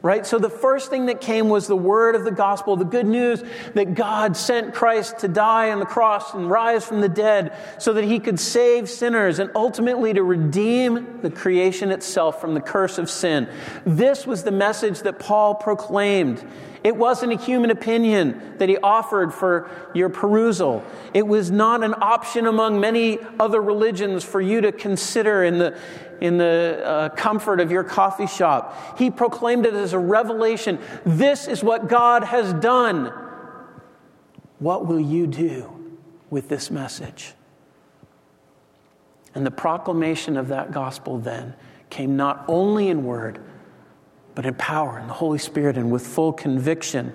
right? 0.00 0.24
So 0.24 0.38
the 0.38 0.50
first 0.50 0.90
thing 0.90 1.06
that 1.06 1.20
came 1.20 1.48
was 1.48 1.66
the 1.66 1.76
word 1.76 2.14
of 2.14 2.24
the 2.24 2.30
gospel, 2.30 2.76
the 2.76 2.84
good 2.84 3.06
news 3.06 3.42
that 3.74 3.94
God 3.94 4.36
sent 4.36 4.74
Christ 4.74 5.18
to 5.18 5.28
die 5.28 5.70
on 5.72 5.80
the 5.80 5.86
cross 5.86 6.34
and 6.34 6.48
rise 6.48 6.84
from 6.84 7.00
the 7.00 7.08
dead 7.08 7.56
so 7.78 7.92
that 7.94 8.04
he 8.04 8.20
could 8.20 8.38
save 8.38 8.88
sinners 8.88 9.38
and 9.40 9.50
ultimately 9.56 10.12
to 10.14 10.22
redeem 10.22 11.20
the 11.20 11.30
creation 11.30 11.90
itself 11.90 12.40
from 12.40 12.54
the 12.54 12.60
curse 12.60 12.98
of 12.98 13.10
sin. 13.10 13.48
This 13.84 14.26
was 14.26 14.44
the 14.44 14.52
message 14.52 15.00
that 15.00 15.18
Paul 15.18 15.56
proclaimed. 15.56 16.44
It 16.84 16.96
wasn't 16.96 17.32
a 17.32 17.36
human 17.36 17.70
opinion 17.70 18.54
that 18.58 18.68
he 18.68 18.76
offered 18.78 19.34
for 19.34 19.70
your 19.94 20.08
perusal. 20.08 20.84
It 21.12 21.26
was 21.26 21.50
not 21.50 21.82
an 21.82 21.94
option 22.00 22.46
among 22.46 22.80
many 22.80 23.18
other 23.40 23.60
religions 23.60 24.24
for 24.24 24.40
you 24.40 24.60
to 24.60 24.72
consider 24.72 25.44
in 25.44 25.58
the, 25.58 25.78
in 26.20 26.38
the 26.38 26.82
uh, 26.84 27.08
comfort 27.10 27.60
of 27.60 27.70
your 27.70 27.84
coffee 27.84 28.26
shop. 28.26 28.98
He 28.98 29.10
proclaimed 29.10 29.66
it 29.66 29.74
as 29.74 29.92
a 29.92 29.98
revelation. 29.98 30.78
This 31.04 31.48
is 31.48 31.62
what 31.62 31.88
God 31.88 32.24
has 32.24 32.52
done. 32.54 33.12
What 34.58 34.86
will 34.86 35.00
you 35.00 35.26
do 35.26 35.74
with 36.30 36.48
this 36.48 36.70
message? 36.70 37.34
And 39.34 39.46
the 39.46 39.50
proclamation 39.50 40.36
of 40.36 40.48
that 40.48 40.72
gospel 40.72 41.18
then 41.18 41.54
came 41.90 42.16
not 42.16 42.44
only 42.48 42.88
in 42.88 43.04
word, 43.04 43.40
but 44.38 44.46
in 44.46 44.54
power 44.54 45.00
in 45.00 45.08
the 45.08 45.12
Holy 45.12 45.36
Spirit 45.36 45.76
and 45.76 45.90
with 45.90 46.06
full 46.06 46.32
conviction. 46.32 47.12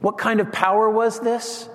What 0.00 0.18
kind 0.18 0.38
of 0.38 0.52
power 0.52 0.90
was 0.90 1.18
this? 1.18 1.66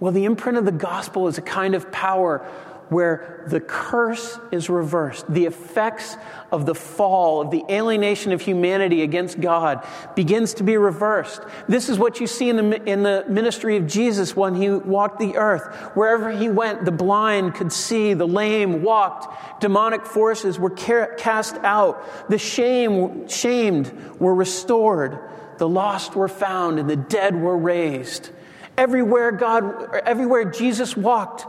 Well, 0.00 0.10
the 0.10 0.24
imprint 0.24 0.56
of 0.56 0.64
the 0.64 0.72
gospel 0.72 1.28
is 1.28 1.36
a 1.36 1.42
kind 1.42 1.74
of 1.74 1.92
power 1.92 2.50
where 2.88 3.44
the 3.48 3.60
curse 3.60 4.38
is 4.52 4.68
reversed. 4.68 5.32
The 5.32 5.46
effects 5.46 6.16
of 6.52 6.66
the 6.66 6.74
fall, 6.74 7.40
of 7.40 7.50
the 7.50 7.64
alienation 7.70 8.32
of 8.32 8.40
humanity 8.40 9.02
against 9.02 9.40
God, 9.40 9.86
begins 10.14 10.54
to 10.54 10.62
be 10.62 10.76
reversed. 10.76 11.42
This 11.68 11.88
is 11.88 11.98
what 11.98 12.20
you 12.20 12.26
see 12.26 12.48
in 12.48 12.56
the, 12.56 12.82
in 12.84 13.02
the 13.02 13.24
ministry 13.28 13.76
of 13.76 13.86
Jesus 13.86 14.36
when 14.36 14.54
he 14.54 14.70
walked 14.70 15.18
the 15.18 15.36
earth. 15.36 15.74
Wherever 15.94 16.30
he 16.30 16.48
went, 16.48 16.84
the 16.84 16.92
blind 16.92 17.54
could 17.54 17.72
see, 17.72 18.14
the 18.14 18.26
lame 18.26 18.82
walked, 18.82 19.60
demonic 19.60 20.06
forces 20.06 20.58
were 20.58 20.70
cast 20.70 21.56
out, 21.58 22.28
the 22.28 22.38
shame, 22.38 23.28
shamed 23.28 23.92
were 24.18 24.34
restored, 24.34 25.18
the 25.58 25.68
lost 25.68 26.14
were 26.14 26.28
found, 26.28 26.78
and 26.78 26.88
the 26.88 26.96
dead 26.96 27.34
were 27.34 27.56
raised. 27.56 28.30
Everywhere 28.76 29.30
God, 29.30 29.94
everywhere 30.04 30.44
Jesus 30.50 30.96
walked, 30.96 31.46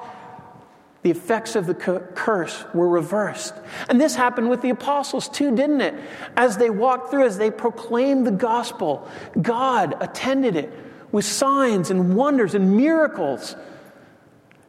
the 1.05 1.11
effects 1.11 1.55
of 1.55 1.67
the 1.67 1.75
curse 1.75 2.65
were 2.73 2.89
reversed. 2.89 3.53
And 3.89 4.01
this 4.01 4.15
happened 4.15 4.49
with 4.49 4.63
the 4.63 4.71
apostles 4.71 5.29
too, 5.29 5.55
didn't 5.55 5.81
it? 5.81 5.93
As 6.35 6.57
they 6.57 6.71
walked 6.71 7.11
through, 7.11 7.27
as 7.27 7.37
they 7.37 7.51
proclaimed 7.51 8.25
the 8.25 8.31
gospel, 8.31 9.07
God 9.39 9.93
attended 10.01 10.55
it 10.55 10.73
with 11.11 11.23
signs 11.23 11.91
and 11.91 12.15
wonders 12.15 12.55
and 12.55 12.75
miracles, 12.75 13.55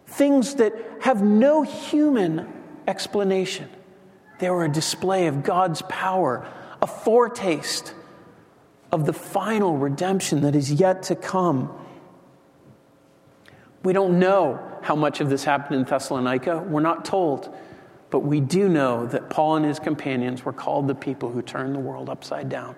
things 0.08 0.56
that 0.56 0.74
have 1.00 1.22
no 1.22 1.62
human 1.62 2.46
explanation. 2.86 3.70
They 4.38 4.50
were 4.50 4.66
a 4.66 4.70
display 4.70 5.28
of 5.28 5.42
God's 5.42 5.80
power, 5.88 6.46
a 6.82 6.86
foretaste 6.86 7.94
of 8.92 9.06
the 9.06 9.14
final 9.14 9.78
redemption 9.78 10.42
that 10.42 10.54
is 10.54 10.70
yet 10.70 11.04
to 11.04 11.16
come. 11.16 11.72
We 13.82 13.94
don't 13.94 14.18
know 14.18 14.65
how 14.86 14.94
much 14.94 15.20
of 15.20 15.28
this 15.28 15.42
happened 15.42 15.80
in 15.80 15.84
Thessalonica. 15.84 16.58
We're 16.58 16.78
not 16.78 17.04
told. 17.04 17.52
But 18.10 18.20
we 18.20 18.40
do 18.40 18.68
know 18.68 19.04
that 19.06 19.28
Paul 19.28 19.56
and 19.56 19.66
his 19.66 19.80
companions 19.80 20.44
were 20.44 20.52
called 20.52 20.86
the 20.86 20.94
people 20.94 21.28
who 21.28 21.42
turned 21.42 21.74
the 21.74 21.80
world 21.80 22.08
upside 22.08 22.48
down. 22.48 22.76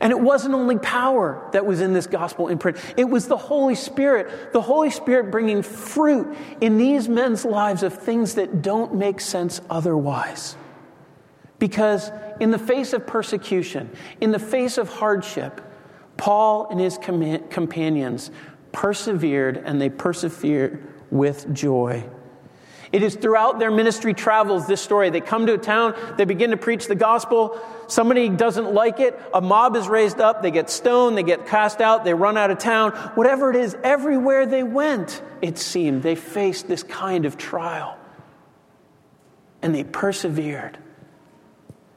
And 0.00 0.12
it 0.12 0.18
wasn't 0.18 0.54
only 0.54 0.78
power 0.78 1.46
that 1.52 1.66
was 1.66 1.82
in 1.82 1.92
this 1.92 2.06
gospel 2.06 2.48
imprint, 2.48 2.78
it 2.96 3.04
was 3.04 3.28
the 3.28 3.36
Holy 3.36 3.74
Spirit. 3.74 4.54
The 4.54 4.62
Holy 4.62 4.88
Spirit 4.88 5.30
bringing 5.30 5.60
fruit 5.60 6.34
in 6.62 6.78
these 6.78 7.06
men's 7.06 7.44
lives 7.44 7.82
of 7.82 7.92
things 7.92 8.36
that 8.36 8.62
don't 8.62 8.94
make 8.94 9.20
sense 9.20 9.60
otherwise. 9.68 10.56
Because 11.58 12.10
in 12.40 12.50
the 12.50 12.58
face 12.58 12.94
of 12.94 13.06
persecution, 13.06 13.90
in 14.22 14.32
the 14.32 14.38
face 14.38 14.78
of 14.78 14.88
hardship, 14.88 15.60
Paul 16.16 16.68
and 16.70 16.80
his 16.80 16.96
com- 16.96 17.46
companions 17.50 18.30
persevered 18.76 19.56
and 19.56 19.80
they 19.80 19.88
persevered 19.88 20.86
with 21.10 21.50
joy. 21.54 22.06
It 22.92 23.02
is 23.02 23.16
throughout 23.16 23.58
their 23.58 23.70
ministry 23.70 24.12
travels, 24.12 24.66
this 24.66 24.82
story. 24.82 25.08
They 25.08 25.22
come 25.22 25.46
to 25.46 25.54
a 25.54 25.58
town, 25.58 25.94
they 26.18 26.26
begin 26.26 26.50
to 26.50 26.58
preach 26.58 26.86
the 26.86 26.94
gospel. 26.94 27.58
Somebody 27.88 28.28
doesn't 28.28 28.74
like 28.74 29.00
it, 29.00 29.18
a 29.32 29.40
mob 29.40 29.76
is 29.76 29.88
raised 29.88 30.20
up, 30.20 30.42
they 30.42 30.50
get 30.50 30.68
stoned, 30.68 31.16
they 31.16 31.22
get 31.22 31.46
cast 31.46 31.80
out, 31.80 32.04
they 32.04 32.12
run 32.12 32.36
out 32.36 32.50
of 32.50 32.58
town. 32.58 32.92
Whatever 33.14 33.48
it 33.48 33.56
is, 33.56 33.74
everywhere 33.82 34.44
they 34.44 34.62
went, 34.62 35.22
it 35.40 35.56
seemed, 35.56 36.02
they 36.02 36.14
faced 36.14 36.68
this 36.68 36.82
kind 36.82 37.24
of 37.24 37.38
trial. 37.38 37.96
And 39.62 39.74
they 39.74 39.84
persevered. 39.84 40.76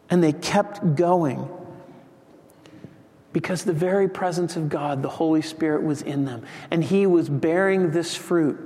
And 0.09 0.23
they 0.23 0.31
kept 0.31 0.95
going. 0.95 1.49
Because 3.31 3.63
the 3.63 3.73
very 3.73 4.09
presence 4.09 4.55
of 4.55 4.69
God, 4.69 5.03
the 5.03 5.09
Holy 5.09 5.41
Spirit, 5.41 5.83
was 5.83 6.01
in 6.01 6.25
them. 6.25 6.43
And 6.71 6.83
He 6.83 7.05
was 7.05 7.29
bearing 7.29 7.91
this 7.91 8.15
fruit 8.15 8.59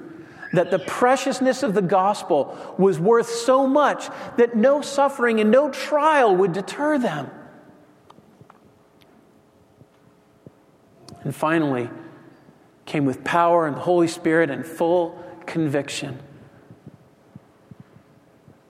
that 0.53 0.69
the 0.69 0.79
preciousness 0.79 1.63
of 1.63 1.73
the 1.73 1.81
gospel 1.81 2.75
was 2.77 2.99
worth 2.99 3.29
so 3.29 3.67
much 3.67 4.07
that 4.37 4.55
no 4.55 4.81
suffering 4.81 5.39
and 5.39 5.51
no 5.51 5.69
trial 5.69 6.35
would 6.35 6.53
deter 6.53 6.97
them. 6.99 7.29
And 11.23 11.35
finally, 11.35 11.89
came 12.85 13.05
with 13.05 13.23
power 13.23 13.65
and 13.65 13.75
the 13.75 13.81
Holy 13.81 14.07
Spirit 14.07 14.49
and 14.49 14.65
full 14.65 15.17
conviction. 15.45 16.19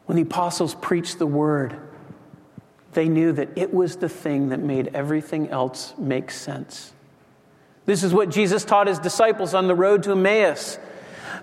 When 0.05 0.15
the 0.15 0.21
apostles 0.21 0.75
preached 0.75 1.19
the 1.19 1.27
word, 1.27 1.77
they 2.93 3.09
knew 3.09 3.31
that 3.33 3.49
it 3.55 3.73
was 3.73 3.97
the 3.97 4.09
thing 4.09 4.49
that 4.49 4.59
made 4.59 4.91
everything 4.93 5.49
else 5.49 5.93
make 5.97 6.31
sense. 6.31 6.93
This 7.85 8.03
is 8.03 8.13
what 8.13 8.29
Jesus 8.29 8.63
taught 8.63 8.87
his 8.87 8.99
disciples 8.99 9.53
on 9.53 9.67
the 9.67 9.75
road 9.75 10.03
to 10.03 10.11
Emmaus 10.11 10.79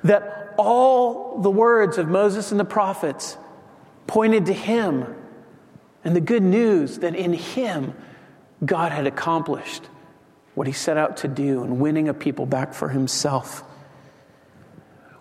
that 0.05 0.55
all 0.57 1.41
the 1.41 1.51
words 1.51 1.99
of 1.99 2.09
Moses 2.09 2.51
and 2.51 2.61
the 2.61 2.65
prophets 2.65 3.37
pointed 4.07 4.47
to 4.47 4.53
him 4.53 5.15
and 6.05 6.17
the 6.17 6.21
good 6.21 6.43
news 6.43 6.99
that 6.99 7.15
in 7.15 7.33
him 7.33 7.95
God 8.65 8.93
had 8.93 9.07
accomplished 9.07 9.85
what 10.55 10.67
he 10.67 10.73
set 10.73 10.97
out 10.97 11.19
to 11.19 11.29
do 11.29 11.63
in 11.63 11.79
winning 11.79 12.09
a 12.09 12.15
people 12.15 12.47
back 12.47 12.75
for 12.75 12.89
himself. 12.89 13.63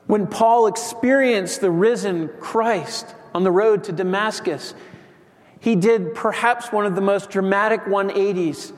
When 0.07 0.27
Paul 0.27 0.67
experienced 0.67 1.61
the 1.61 1.69
risen 1.69 2.29
Christ 2.39 3.13
on 3.33 3.43
the 3.43 3.51
road 3.51 3.83
to 3.85 3.91
Damascus, 3.91 4.73
he 5.59 5.75
did 5.75 6.15
perhaps 6.15 6.71
one 6.71 6.85
of 6.85 6.95
the 6.95 7.01
most 7.01 7.29
dramatic 7.29 7.81
180s 7.81 8.73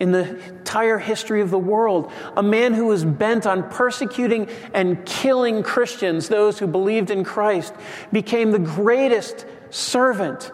in 0.00 0.10
the 0.10 0.36
entire 0.48 0.98
history 0.98 1.40
of 1.40 1.50
the 1.50 1.58
world. 1.58 2.10
A 2.36 2.42
man 2.42 2.74
who 2.74 2.86
was 2.86 3.04
bent 3.04 3.46
on 3.46 3.70
persecuting 3.70 4.48
and 4.74 5.06
killing 5.06 5.62
Christians, 5.62 6.28
those 6.28 6.58
who 6.58 6.66
believed 6.66 7.10
in 7.10 7.22
Christ, 7.22 7.72
became 8.10 8.50
the 8.50 8.58
greatest 8.58 9.46
servant 9.70 10.50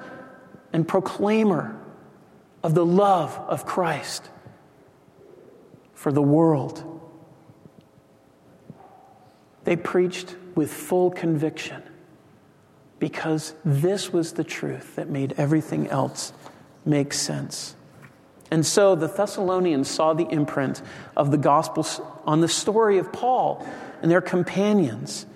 and 0.75 0.87
proclaimer 0.87 1.81
of 2.63 2.75
the 2.75 2.85
love 2.85 3.39
of 3.49 3.65
Christ 3.65 4.29
for 5.95 6.13
the 6.13 6.23
world. 6.23 6.85
They 9.65 9.77
preached 9.77 10.37
with 10.55 10.71
full 10.71 11.11
conviction 11.11 11.83
because 12.99 13.55
this 13.65 14.13
was 14.13 14.33
the 14.33 14.45
truth 14.45 14.97
that 14.97 15.09
made 15.09 15.35
everything 15.37 15.89
else 15.89 16.33
make 16.85 17.13
sense. 17.13 17.75
And 18.51 18.65
so 18.65 18.95
the 18.95 19.09
Thessalonians 19.09 19.89
saw 19.89 20.15
the 20.15 20.27
imprint 20.29 20.81
of 21.17 21.31
the 21.31 21.37
gospel 21.37 21.87
on 22.25 22.41
the 22.41 22.49
story 22.49 22.99
of 22.99 23.13
Paul 23.13 23.67
and 24.01 24.11
their 24.11 24.23
companions. 24.23 25.27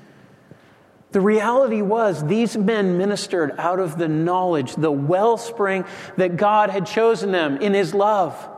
The 1.13 1.21
reality 1.21 1.83
was, 1.83 2.27
these 2.27 2.57
men 2.57 2.97
ministered 2.97 3.55
out 3.59 3.81
of 3.81 3.99
the 3.99 4.09
knowledge, 4.09 4.75
the 4.75 4.91
wellspring 4.91 5.85
that 6.17 6.37
God 6.39 6.71
had 6.71 6.87
chosen 6.87 7.33
them 7.33 7.59
in 7.59 7.75
His 7.75 7.93
love. 7.93 8.49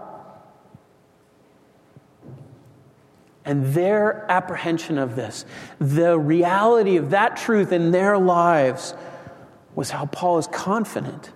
And 3.45 3.75
their 3.75 4.25
apprehension 4.31 4.97
of 4.97 5.17
this, 5.17 5.45
the 5.79 6.19
reality 6.19 6.97
of 6.97 7.11
that 7.11 7.37
truth 7.37 7.73
in 7.73 7.91
their 7.91 8.17
lives, 8.17 8.95
was 9.75 9.91
how 9.91 10.07
Paul 10.07 10.39
is 10.39 10.47
confident. 10.47 11.33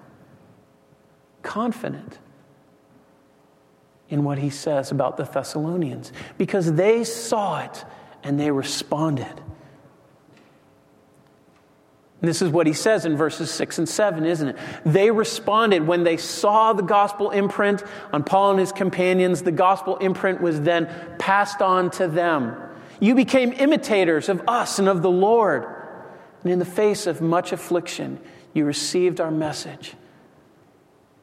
Confident 1.42 2.18
in 4.08 4.24
what 4.24 4.38
he 4.38 4.50
says 4.50 4.90
about 4.90 5.16
the 5.16 5.24
Thessalonians 5.24 6.12
because 6.38 6.72
they 6.72 7.04
saw 7.04 7.62
it 7.62 7.84
and 8.22 8.40
they 8.40 8.50
responded. 8.50 9.42
And 12.20 12.28
this 12.28 12.42
is 12.42 12.50
what 12.50 12.66
he 12.66 12.72
says 12.72 13.04
in 13.04 13.16
verses 13.16 13.50
6 13.50 13.78
and 13.78 13.88
7, 13.88 14.24
isn't 14.24 14.48
it? 14.48 14.56
They 14.84 15.10
responded 15.10 15.86
when 15.86 16.02
they 16.02 16.16
saw 16.16 16.72
the 16.72 16.82
gospel 16.82 17.30
imprint 17.30 17.84
on 18.12 18.24
Paul 18.24 18.52
and 18.52 18.60
his 18.60 18.72
companions. 18.72 19.42
The 19.42 19.52
gospel 19.52 19.96
imprint 19.98 20.40
was 20.40 20.60
then 20.60 20.92
passed 21.18 21.62
on 21.62 21.90
to 21.92 22.08
them. 22.08 22.56
You 22.98 23.14
became 23.14 23.52
imitators 23.52 24.28
of 24.28 24.42
us 24.48 24.80
and 24.80 24.88
of 24.88 25.02
the 25.02 25.10
Lord. 25.10 25.64
And 26.42 26.52
in 26.52 26.58
the 26.58 26.64
face 26.64 27.06
of 27.06 27.20
much 27.20 27.52
affliction, 27.52 28.18
you 28.52 28.64
received 28.64 29.20
our 29.20 29.30
message 29.30 29.94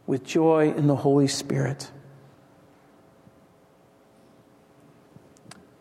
with 0.07 0.23
joy 0.23 0.71
in 0.71 0.87
the 0.87 0.95
Holy 0.95 1.27
Spirit. 1.27 1.91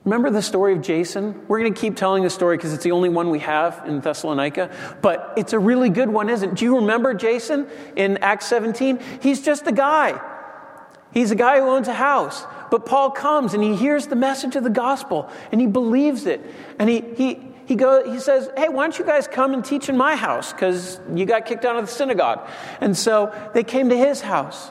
Remember 0.04 0.28
the 0.28 0.42
story 0.42 0.74
of 0.74 0.82
Jason? 0.82 1.46
We're 1.48 1.60
going 1.60 1.72
to 1.72 1.80
keep 1.80 1.96
telling 1.96 2.24
the 2.24 2.30
story 2.30 2.58
because 2.58 2.74
it's 2.74 2.84
the 2.84 2.92
only 2.92 3.08
one 3.08 3.30
we 3.30 3.38
have 3.38 3.82
in 3.86 4.00
Thessalonica, 4.00 4.70
but 5.00 5.32
it's 5.38 5.54
a 5.54 5.58
really 5.58 5.88
good 5.88 6.10
one, 6.10 6.28
isn't 6.28 6.50
it? 6.50 6.54
Do 6.56 6.66
you 6.66 6.76
remember 6.76 7.14
Jason 7.14 7.66
in 7.96 8.18
Acts 8.18 8.46
17? 8.46 9.00
He's 9.22 9.40
just 9.40 9.66
a 9.66 9.72
guy. 9.72 10.20
He's 11.12 11.30
a 11.30 11.36
guy 11.36 11.58
who 11.58 11.68
owns 11.68 11.88
a 11.88 11.94
house. 11.94 12.44
But 12.70 12.84
Paul 12.84 13.12
comes 13.12 13.54
and 13.54 13.62
he 13.62 13.76
hears 13.76 14.08
the 14.08 14.16
message 14.16 14.56
of 14.56 14.64
the 14.64 14.70
gospel 14.70 15.30
and 15.52 15.60
he 15.60 15.66
believes 15.66 16.26
it. 16.26 16.44
And 16.78 16.90
he, 16.90 17.02
he, 17.16 17.40
he, 17.64 17.74
go, 17.74 18.10
he 18.10 18.18
says, 18.18 18.50
Hey, 18.58 18.68
why 18.68 18.82
don't 18.82 18.98
you 18.98 19.06
guys 19.06 19.26
come 19.26 19.54
and 19.54 19.64
teach 19.64 19.88
in 19.88 19.96
my 19.96 20.16
house? 20.16 20.52
Because 20.52 21.00
you 21.14 21.24
got 21.24 21.46
kicked 21.46 21.64
out 21.64 21.76
of 21.76 21.86
the 21.86 21.92
synagogue. 21.92 22.46
And 22.80 22.94
so 22.96 23.32
they 23.54 23.64
came 23.64 23.88
to 23.88 23.96
his 23.96 24.20
house 24.20 24.70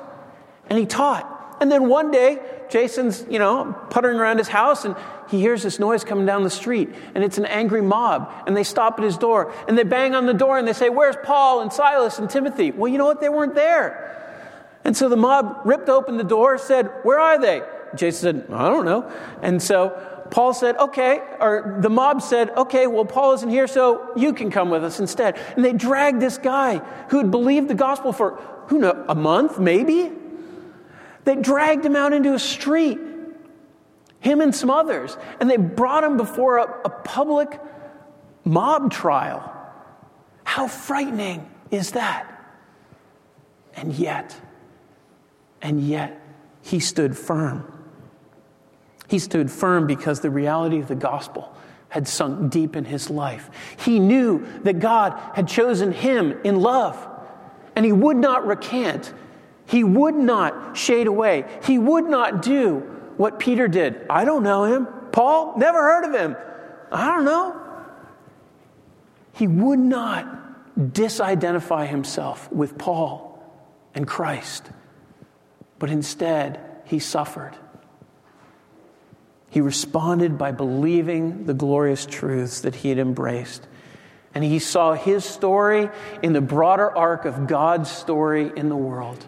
and 0.69 0.77
he 0.77 0.85
taught. 0.85 1.57
And 1.61 1.71
then 1.71 1.87
one 1.87 2.11
day, 2.11 2.39
Jason's, 2.73 3.23
you 3.29 3.37
know, 3.37 3.71
puttering 3.91 4.17
around 4.17 4.39
his 4.39 4.47
house 4.47 4.83
and 4.83 4.95
he 5.29 5.39
hears 5.39 5.61
this 5.61 5.77
noise 5.77 6.03
coming 6.03 6.25
down 6.25 6.43
the 6.43 6.49
street 6.49 6.89
and 7.13 7.23
it's 7.23 7.37
an 7.37 7.45
angry 7.45 7.83
mob 7.83 8.33
and 8.47 8.57
they 8.57 8.63
stop 8.63 8.97
at 8.97 9.05
his 9.05 9.15
door 9.15 9.53
and 9.67 9.77
they 9.77 9.83
bang 9.83 10.15
on 10.15 10.25
the 10.25 10.33
door 10.33 10.57
and 10.57 10.67
they 10.67 10.73
say, 10.73 10.89
Where's 10.89 11.15
Paul 11.23 11.61
and 11.61 11.71
Silas 11.71 12.17
and 12.17 12.27
Timothy? 12.27 12.71
Well, 12.71 12.91
you 12.91 12.97
know 12.97 13.05
what? 13.05 13.21
They 13.21 13.29
weren't 13.29 13.53
there. 13.53 14.79
And 14.83 14.97
so 14.97 15.07
the 15.07 15.15
mob 15.15 15.59
ripped 15.65 15.87
open 15.87 16.17
the 16.17 16.23
door, 16.23 16.57
said, 16.57 16.87
Where 17.03 17.19
are 17.19 17.39
they? 17.39 17.61
Jason 17.93 18.47
said, 18.47 18.51
I 18.51 18.69
don't 18.69 18.85
know. 18.85 19.07
And 19.43 19.61
so 19.61 19.91
Paul 20.31 20.55
said, 20.55 20.75
Okay, 20.77 21.21
or 21.39 21.77
the 21.79 21.91
mob 21.91 22.23
said, 22.23 22.49
Okay, 22.57 22.87
well, 22.87 23.05
Paul 23.05 23.33
isn't 23.33 23.49
here, 23.51 23.67
so 23.67 24.13
you 24.15 24.33
can 24.33 24.49
come 24.49 24.71
with 24.71 24.83
us 24.83 24.99
instead. 24.99 25.37
And 25.55 25.63
they 25.63 25.73
dragged 25.73 26.19
this 26.19 26.39
guy 26.39 26.79
who 27.11 27.19
had 27.19 27.29
believed 27.29 27.67
the 27.67 27.75
gospel 27.75 28.11
for, 28.11 28.31
who 28.69 28.79
know, 28.79 29.05
a 29.07 29.13
month, 29.13 29.59
maybe? 29.59 30.11
They 31.25 31.35
dragged 31.35 31.85
him 31.85 31.95
out 31.95 32.13
into 32.13 32.33
a 32.33 32.39
street, 32.39 32.99
him 34.19 34.41
and 34.41 34.53
some 34.53 34.69
others, 34.69 35.17
and 35.39 35.49
they 35.49 35.57
brought 35.57 36.03
him 36.03 36.17
before 36.17 36.57
a, 36.57 36.81
a 36.85 36.89
public 36.89 37.59
mob 38.43 38.91
trial. 38.91 39.49
How 40.43 40.67
frightening 40.67 41.49
is 41.71 41.91
that? 41.91 42.29
And 43.75 43.93
yet, 43.93 44.35
and 45.61 45.81
yet, 45.81 46.19
he 46.61 46.79
stood 46.79 47.17
firm. 47.17 47.69
He 49.07 49.19
stood 49.19 49.51
firm 49.51 49.87
because 49.87 50.21
the 50.21 50.29
reality 50.29 50.79
of 50.79 50.87
the 50.87 50.95
gospel 50.95 51.53
had 51.89 52.07
sunk 52.07 52.51
deep 52.51 52.75
in 52.75 52.85
his 52.85 53.09
life. 53.09 53.49
He 53.77 53.99
knew 53.99 54.47
that 54.63 54.79
God 54.79 55.19
had 55.35 55.47
chosen 55.47 55.91
him 55.91 56.39
in 56.43 56.59
love, 56.59 57.07
and 57.75 57.85
he 57.85 57.91
would 57.91 58.17
not 58.17 58.47
recant 58.47 59.13
he 59.65 59.83
would 59.83 60.15
not 60.15 60.77
shade 60.77 61.07
away. 61.07 61.45
He 61.63 61.77
would 61.77 62.05
not 62.05 62.41
do 62.41 62.79
what 63.17 63.39
Peter 63.39 63.67
did. 63.67 64.05
I 64.09 64.25
don't 64.25 64.43
know 64.43 64.65
him. 64.65 64.87
Paul, 65.11 65.53
never 65.57 65.79
heard 65.79 66.05
of 66.05 66.13
him. 66.13 66.35
I 66.91 67.07
don't 67.07 67.25
know. 67.25 67.59
He 69.33 69.47
would 69.47 69.79
not 69.79 70.39
disidentify 70.77 71.87
himself 71.87 72.51
with 72.51 72.77
Paul 72.77 73.41
and 73.93 74.07
Christ. 74.07 74.69
But 75.79 75.89
instead, 75.89 76.59
he 76.85 76.99
suffered. 76.99 77.55
He 79.49 79.61
responded 79.61 80.37
by 80.37 80.51
believing 80.51 81.45
the 81.45 81.53
glorious 81.53 82.05
truths 82.05 82.61
that 82.61 82.75
he 82.75 82.89
had 82.89 82.97
embraced. 82.97 83.67
And 84.33 84.43
he 84.43 84.57
saw 84.57 84.93
his 84.93 85.23
story 85.23 85.89
in 86.23 86.33
the 86.33 86.41
broader 86.41 86.89
arc 86.95 87.25
of 87.25 87.45
God's 87.45 87.91
story 87.91 88.51
in 88.55 88.69
the 88.69 88.75
world. 88.75 89.23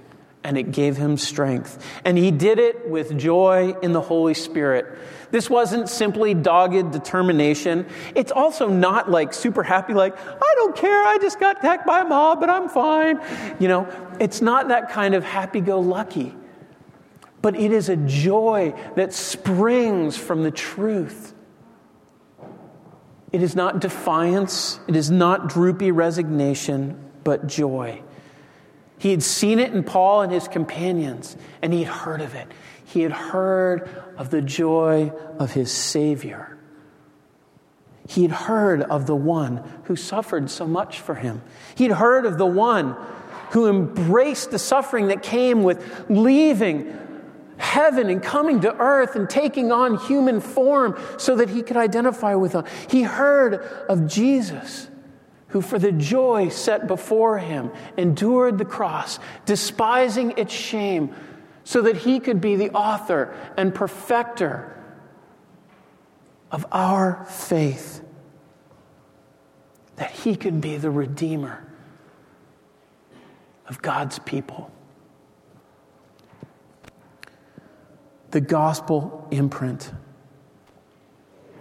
And 0.45 0.57
it 0.57 0.71
gave 0.71 0.95
him 0.95 1.17
strength. 1.17 1.83
And 2.05 2.17
he 2.17 2.31
did 2.31 2.59
it 2.59 2.87
with 2.87 3.17
joy 3.17 3.75
in 3.81 3.91
the 3.91 3.99
Holy 4.01 4.35
Spirit. 4.35 4.85
This 5.31 5.49
wasn't 5.49 5.89
simply 5.89 6.33
dogged 6.33 6.91
determination. 6.91 7.87
It's 8.15 8.31
also 8.31 8.69
not 8.69 9.11
like 9.11 9.33
super 9.33 9.63
happy, 9.63 9.93
like, 9.93 10.15
I 10.17 10.53
don't 10.55 10.75
care, 10.75 11.03
I 11.03 11.17
just 11.19 11.39
got 11.39 11.57
attacked 11.57 11.85
by 11.85 12.01
a 12.01 12.05
mob, 12.05 12.39
but 12.39 12.49
I'm 12.49 12.69
fine. 12.69 13.19
You 13.59 13.67
know, 13.67 14.15
it's 14.19 14.41
not 14.41 14.69
that 14.69 14.91
kind 14.91 15.15
of 15.15 15.25
happy 15.25 15.59
go 15.59 15.81
lucky 15.81 16.33
but 17.45 17.55
it 17.55 17.71
is 17.71 17.89
a 17.89 17.95
joy 17.95 18.73
that 18.95 19.13
springs 19.13 20.17
from 20.17 20.41
the 20.41 20.49
truth. 20.49 21.35
It 23.31 23.43
is 23.43 23.55
not 23.55 23.81
defiance, 23.81 24.79
it 24.87 24.95
is 24.95 25.11
not 25.11 25.49
droopy 25.49 25.91
resignation, 25.91 27.11
but 27.23 27.45
joy. 27.45 28.01
He 28.97 29.11
had 29.11 29.23
seen 29.23 29.59
it 29.59 29.73
in 29.73 29.83
Paul 29.83 30.21
and 30.21 30.31
his 30.31 30.47
companions, 30.47 31.35
and 31.61 31.73
he 31.73 31.83
had 31.83 31.93
heard 31.93 32.21
of 32.21 32.33
it. 32.35 32.47
He 32.85 33.01
had 33.01 33.11
heard 33.11 33.89
of 34.17 34.29
the 34.29 34.41
joy 34.41 35.11
of 35.37 35.51
his 35.51 35.71
Savior. 35.71 36.57
He 38.07 38.21
had 38.21 38.31
heard 38.31 38.81
of 38.81 39.07
the 39.07 39.15
one 39.15 39.63
who 39.85 39.95
suffered 39.95 40.49
so 40.49 40.67
much 40.67 40.99
for 40.99 41.15
him. 41.15 41.41
He 41.75 41.85
had 41.85 41.97
heard 41.97 42.25
of 42.25 42.37
the 42.37 42.45
one 42.45 42.95
who 43.51 43.67
embraced 43.67 44.51
the 44.51 44.59
suffering 44.59 45.07
that 45.07 45.23
came 45.23 45.63
with 45.63 46.05
leaving 46.09 46.97
heaven 47.57 48.09
and 48.09 48.21
coming 48.21 48.61
to 48.61 48.75
earth 48.77 49.15
and 49.15 49.29
taking 49.29 49.71
on 49.71 49.97
human 49.97 50.39
form 50.39 50.99
so 51.17 51.35
that 51.37 51.49
he 51.49 51.61
could 51.61 51.77
identify 51.77 52.35
with 52.35 52.55
us. 52.55 52.69
He 52.89 53.03
heard 53.03 53.55
of 53.89 54.07
Jesus, 54.07 54.89
who 55.55 55.61
for 55.61 55.79
the 55.79 55.93
joy 55.93 56.49
set 56.49 56.85
before 56.85 57.37
him 57.37 57.71
endured 57.95 58.57
the 58.57 58.65
cross, 58.65 59.19
despising 59.45 60.33
its 60.35 60.53
shame, 60.53 61.15
so 61.63 61.81
that 61.81 61.95
he 61.95 62.19
could 62.19 62.41
be 62.41 62.57
the 62.57 62.69
author 62.71 63.33
and 63.55 63.73
perfecter 63.73 64.77
of 66.51 66.65
our 66.73 67.23
faith, 67.29 68.03
that 69.95 70.11
he 70.11 70.35
could 70.35 70.59
be 70.59 70.75
the 70.75 70.91
redeemer 70.91 71.65
of 73.69 73.81
God's 73.81 74.19
people. 74.19 74.69
the 78.35 78.41
gospel 78.41 79.25
imprint 79.31 79.93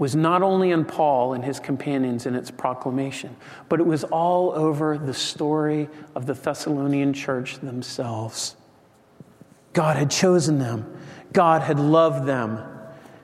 was 0.04 0.14
not 0.14 0.42
only 0.42 0.70
in 0.70 0.84
Paul 0.84 1.32
and 1.32 1.42
his 1.42 1.58
companions 1.58 2.26
in 2.26 2.34
its 2.34 2.50
proclamation, 2.50 3.34
but 3.70 3.80
it 3.80 3.86
was 3.86 4.04
all 4.04 4.52
over 4.52 4.98
the 4.98 5.14
story 5.14 5.88
of 6.14 6.26
the 6.26 6.34
Thessalonian 6.34 7.14
church 7.14 7.54
themselves. 7.60 8.54
God 9.72 9.96
had 9.96 10.10
chosen 10.10 10.58
them, 10.58 10.94
God 11.32 11.62
had 11.62 11.80
loved 11.80 12.26
them, 12.28 12.62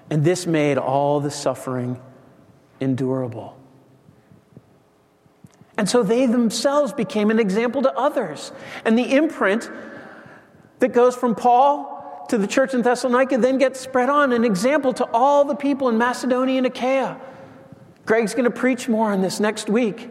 and 0.08 0.24
this 0.24 0.46
made 0.46 0.78
all 0.78 1.20
the 1.20 1.30
suffering 1.30 2.00
endurable. 2.80 3.58
And 5.76 5.86
so 5.86 6.02
they 6.02 6.24
themselves 6.24 6.94
became 6.94 7.30
an 7.30 7.38
example 7.38 7.82
to 7.82 7.92
others. 7.92 8.52
And 8.86 8.98
the 8.98 9.16
imprint 9.16 9.70
that 10.78 10.94
goes 10.94 11.14
from 11.14 11.34
Paul 11.34 11.99
to 12.30 12.38
the 12.38 12.46
church 12.46 12.74
in 12.74 12.82
Thessalonica 12.82 13.38
then 13.38 13.58
gets 13.58 13.78
spread 13.78 14.08
on, 14.08 14.32
an 14.32 14.44
example 14.44 14.92
to 14.94 15.04
all 15.12 15.44
the 15.44 15.54
people 15.54 15.88
in 15.88 15.98
Macedonia 15.98 16.58
and 16.58 16.66
Achaia. 16.66 17.20
Greg's 18.06 18.34
going 18.34 18.44
to 18.44 18.50
preach 18.50 18.88
more 18.88 19.12
on 19.12 19.20
this 19.20 19.40
next 19.40 19.68
week. 19.68 20.08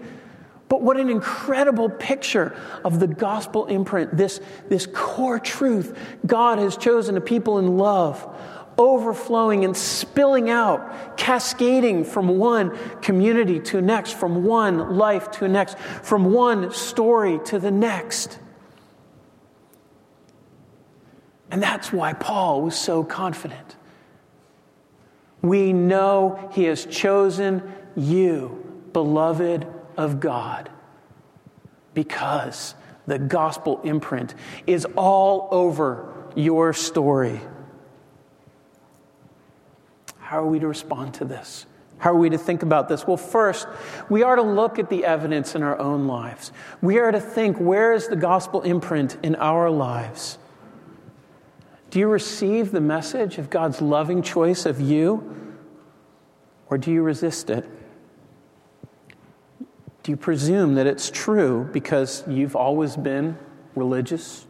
But 0.67 0.84
what 0.84 0.97
an 0.97 1.09
incredible 1.09 1.89
picture 1.89 2.55
of 2.86 2.99
the 2.99 3.07
gospel 3.07 3.65
imprint, 3.65 4.15
this, 4.15 4.39
this 4.67 4.86
core 4.86 5.39
truth. 5.39 5.97
God 6.26 6.59
has 6.59 6.78
chosen 6.78 7.17
a 7.17 7.22
people 7.22 7.57
in 7.57 7.78
love, 7.78 8.38
overflowing 8.78 9.65
and 9.65 9.76
spilling 9.76 10.49
out, 10.49 11.17
cascading 11.17 12.05
from 12.05 12.38
one 12.38 12.78
community 13.01 13.59
to 13.61 13.82
next, 13.82 14.11
from 14.11 14.43
one 14.43 14.97
life 14.97 15.32
to 15.32 15.47
next, 15.47 15.80
from 15.80 16.32
one 16.32 16.72
story 16.72 17.39
to 17.45 17.57
the 17.57 17.72
next. 17.72 18.38
And 21.52 21.62
that's 21.62 21.91
why 21.91 22.14
Paul 22.14 22.62
was 22.62 22.76
so 22.76 23.04
confident. 23.04 23.76
We 25.41 25.74
know 25.74 26.50
he 26.54 26.66
has 26.66 26.86
chosen 26.86 27.74
you, 27.95 28.84
beloved 28.93 29.66
of 29.97 30.20
God, 30.20 30.70
because 31.93 32.76
the 33.08 33.18
gospel 33.18 33.82
imprint 33.84 34.36
is 34.68 34.86
all 34.95 35.47
over 35.52 36.14
your 36.36 36.74
story. 36.74 37.41
How 40.20 40.43
are 40.43 40.47
we 40.47 40.60
to 40.60 40.68
respond 40.68 41.16
to 41.16 41.26
this? 41.26 41.66
How 41.97 42.12
are 42.12 42.18
we 42.18 42.30
to 42.30 42.38
think 42.38 42.62
about 42.62 42.88
this? 42.88 43.08
Well, 43.08 43.18
first, 43.18 43.68
we 44.10 44.24
are 44.24 44.36
to 44.36 44.41
look 44.41 44.78
at 44.78 44.89
the 44.89 45.04
evidence 45.04 45.56
in 45.56 45.64
our 45.64 45.78
own 45.80 46.08
lives. 46.08 46.52
We 46.82 47.00
are 47.00 47.12
to 47.12 47.20
think 47.20 47.58
where 47.58 47.93
is 47.93 48.08
the 48.08 48.16
gospel 48.16 48.62
imprint 48.62 49.18
in 49.24 49.36
our 49.36 49.70
lives? 49.70 50.38
Do 51.90 51.98
you 51.98 52.08
receive 52.08 52.72
the 52.72 52.82
message 52.82 53.40
of 53.40 53.50
God's 53.50 53.82
loving 53.82 54.22
choice 54.22 54.66
of 54.68 54.80
you, 54.80 55.56
or 56.70 56.78
do 56.78 56.92
you 56.92 57.02
resist 57.02 57.50
it? 57.50 57.66
Do 60.04 60.12
you 60.12 60.18
presume 60.18 60.76
that 60.76 60.86
it's 60.86 61.10
true 61.10 61.68
because 61.74 62.24
you've 62.28 62.56
always 62.56 62.96
been 62.96 63.38
religious? 63.76 64.46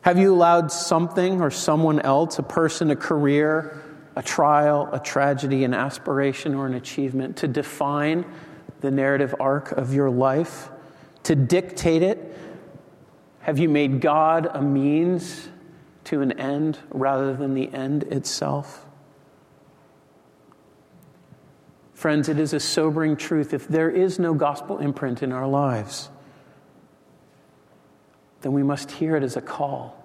Have 0.00 0.18
you 0.18 0.34
allowed 0.34 0.72
something 0.72 1.42
or 1.42 1.50
someone 1.50 2.00
else, 2.00 2.38
a 2.38 2.42
person, 2.42 2.90
a 2.90 2.96
career, 2.96 3.82
a 4.16 4.22
trial, 4.22 4.88
a 4.92 4.98
tragedy, 4.98 5.64
an 5.64 5.74
aspiration, 5.74 6.54
or 6.54 6.66
an 6.66 6.74
achievement, 6.74 7.36
to 7.38 7.48
define 7.48 8.24
the 8.80 8.90
narrative 8.90 9.34
arc 9.38 9.72
of 9.72 9.92
your 9.92 10.08
life, 10.08 10.70
to 11.24 11.34
dictate 11.34 12.02
it 12.02 12.34
have 13.48 13.58
you 13.58 13.70
made 13.70 14.02
God 14.02 14.46
a 14.52 14.60
means 14.60 15.48
to 16.04 16.20
an 16.20 16.32
end 16.32 16.78
rather 16.90 17.34
than 17.34 17.54
the 17.54 17.72
end 17.72 18.02
itself? 18.02 18.84
Friends, 21.94 22.28
it 22.28 22.38
is 22.38 22.52
a 22.52 22.60
sobering 22.60 23.16
truth. 23.16 23.54
If 23.54 23.66
there 23.66 23.88
is 23.88 24.18
no 24.18 24.34
gospel 24.34 24.76
imprint 24.76 25.22
in 25.22 25.32
our 25.32 25.48
lives, 25.48 26.10
then 28.42 28.52
we 28.52 28.62
must 28.62 28.90
hear 28.90 29.16
it 29.16 29.22
as 29.22 29.38
a 29.38 29.40
call 29.40 29.96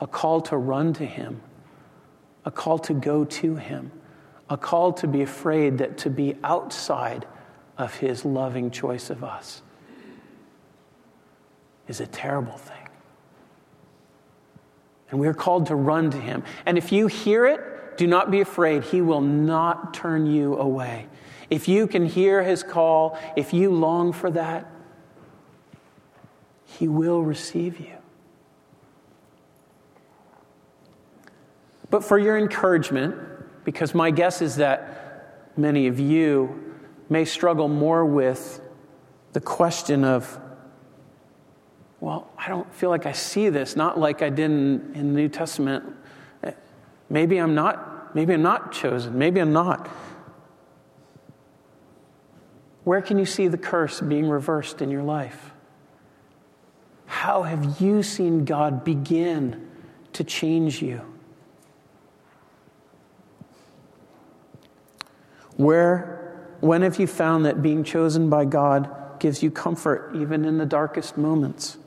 a 0.00 0.08
call 0.08 0.40
to 0.40 0.56
run 0.56 0.92
to 0.94 1.06
Him, 1.06 1.40
a 2.44 2.50
call 2.50 2.80
to 2.80 2.94
go 2.94 3.24
to 3.24 3.54
Him, 3.54 3.92
a 4.50 4.56
call 4.56 4.92
to 4.94 5.06
be 5.06 5.22
afraid 5.22 5.78
that 5.78 5.98
to 5.98 6.10
be 6.10 6.34
outside 6.42 7.28
of 7.78 7.94
His 7.94 8.24
loving 8.24 8.72
choice 8.72 9.08
of 9.08 9.22
us 9.22 9.62
is 11.88 12.00
a 12.00 12.06
terrible 12.06 12.56
thing. 12.56 12.76
And 15.10 15.20
we 15.20 15.28
are 15.28 15.34
called 15.34 15.66
to 15.66 15.76
run 15.76 16.10
to 16.10 16.20
him. 16.20 16.42
And 16.64 16.76
if 16.76 16.90
you 16.90 17.06
hear 17.06 17.46
it, 17.46 17.96
do 17.96 18.06
not 18.06 18.30
be 18.30 18.40
afraid. 18.40 18.84
He 18.84 19.00
will 19.00 19.20
not 19.20 19.94
turn 19.94 20.26
you 20.26 20.56
away. 20.56 21.06
If 21.48 21.68
you 21.68 21.86
can 21.86 22.06
hear 22.06 22.42
his 22.42 22.62
call, 22.62 23.18
if 23.36 23.52
you 23.52 23.70
long 23.70 24.12
for 24.12 24.30
that, 24.32 24.70
he 26.64 26.88
will 26.88 27.22
receive 27.22 27.78
you. 27.78 27.96
But 31.88 32.04
for 32.04 32.18
your 32.18 32.36
encouragement, 32.36 33.14
because 33.64 33.94
my 33.94 34.10
guess 34.10 34.42
is 34.42 34.56
that 34.56 35.52
many 35.56 35.86
of 35.86 36.00
you 36.00 36.74
may 37.08 37.24
struggle 37.24 37.68
more 37.68 38.04
with 38.04 38.60
the 39.32 39.40
question 39.40 40.04
of 40.04 40.38
well, 42.06 42.30
I 42.38 42.46
don't 42.46 42.72
feel 42.72 42.88
like 42.88 43.04
I 43.04 43.10
see 43.10 43.48
this, 43.48 43.74
not 43.74 43.98
like 43.98 44.22
I 44.22 44.28
did 44.28 44.52
in, 44.52 44.92
in 44.94 45.12
the 45.12 45.20
New 45.22 45.28
Testament. 45.28 45.92
Maybe 47.10 47.36
I'm 47.38 47.56
not, 47.56 48.14
maybe 48.14 48.32
I'm 48.32 48.42
not 48.42 48.70
chosen, 48.70 49.18
maybe 49.18 49.40
I'm 49.40 49.52
not. 49.52 49.88
Where 52.84 53.02
can 53.02 53.18
you 53.18 53.26
see 53.26 53.48
the 53.48 53.58
curse 53.58 54.00
being 54.00 54.28
reversed 54.28 54.80
in 54.80 54.88
your 54.88 55.02
life? 55.02 55.50
How 57.06 57.42
have 57.42 57.80
you 57.80 58.04
seen 58.04 58.44
God 58.44 58.84
begin 58.84 59.68
to 60.12 60.22
change 60.22 60.80
you? 60.80 61.00
Where, 65.56 66.54
when 66.60 66.82
have 66.82 67.00
you 67.00 67.08
found 67.08 67.46
that 67.46 67.62
being 67.62 67.82
chosen 67.82 68.30
by 68.30 68.44
God 68.44 69.18
gives 69.18 69.42
you 69.42 69.50
comfort 69.50 70.12
even 70.14 70.44
in 70.44 70.58
the 70.58 70.66
darkest 70.66 71.18
moments? 71.18 71.78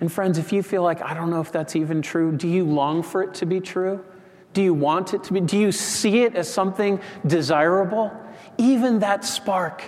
And 0.00 0.12
friends, 0.12 0.38
if 0.38 0.52
you 0.52 0.62
feel 0.62 0.82
like, 0.82 1.02
I 1.02 1.14
don't 1.14 1.30
know 1.30 1.40
if 1.40 1.52
that's 1.52 1.76
even 1.76 2.02
true, 2.02 2.32
do 2.32 2.48
you 2.48 2.64
long 2.64 3.02
for 3.02 3.22
it 3.22 3.34
to 3.34 3.46
be 3.46 3.60
true? 3.60 4.04
Do 4.52 4.62
you 4.62 4.74
want 4.74 5.14
it 5.14 5.24
to 5.24 5.32
be? 5.32 5.40
Do 5.40 5.58
you 5.58 5.72
see 5.72 6.22
it 6.22 6.36
as 6.36 6.52
something 6.52 7.00
desirable? 7.26 8.12
Even 8.58 9.00
that 9.00 9.24
spark, 9.24 9.82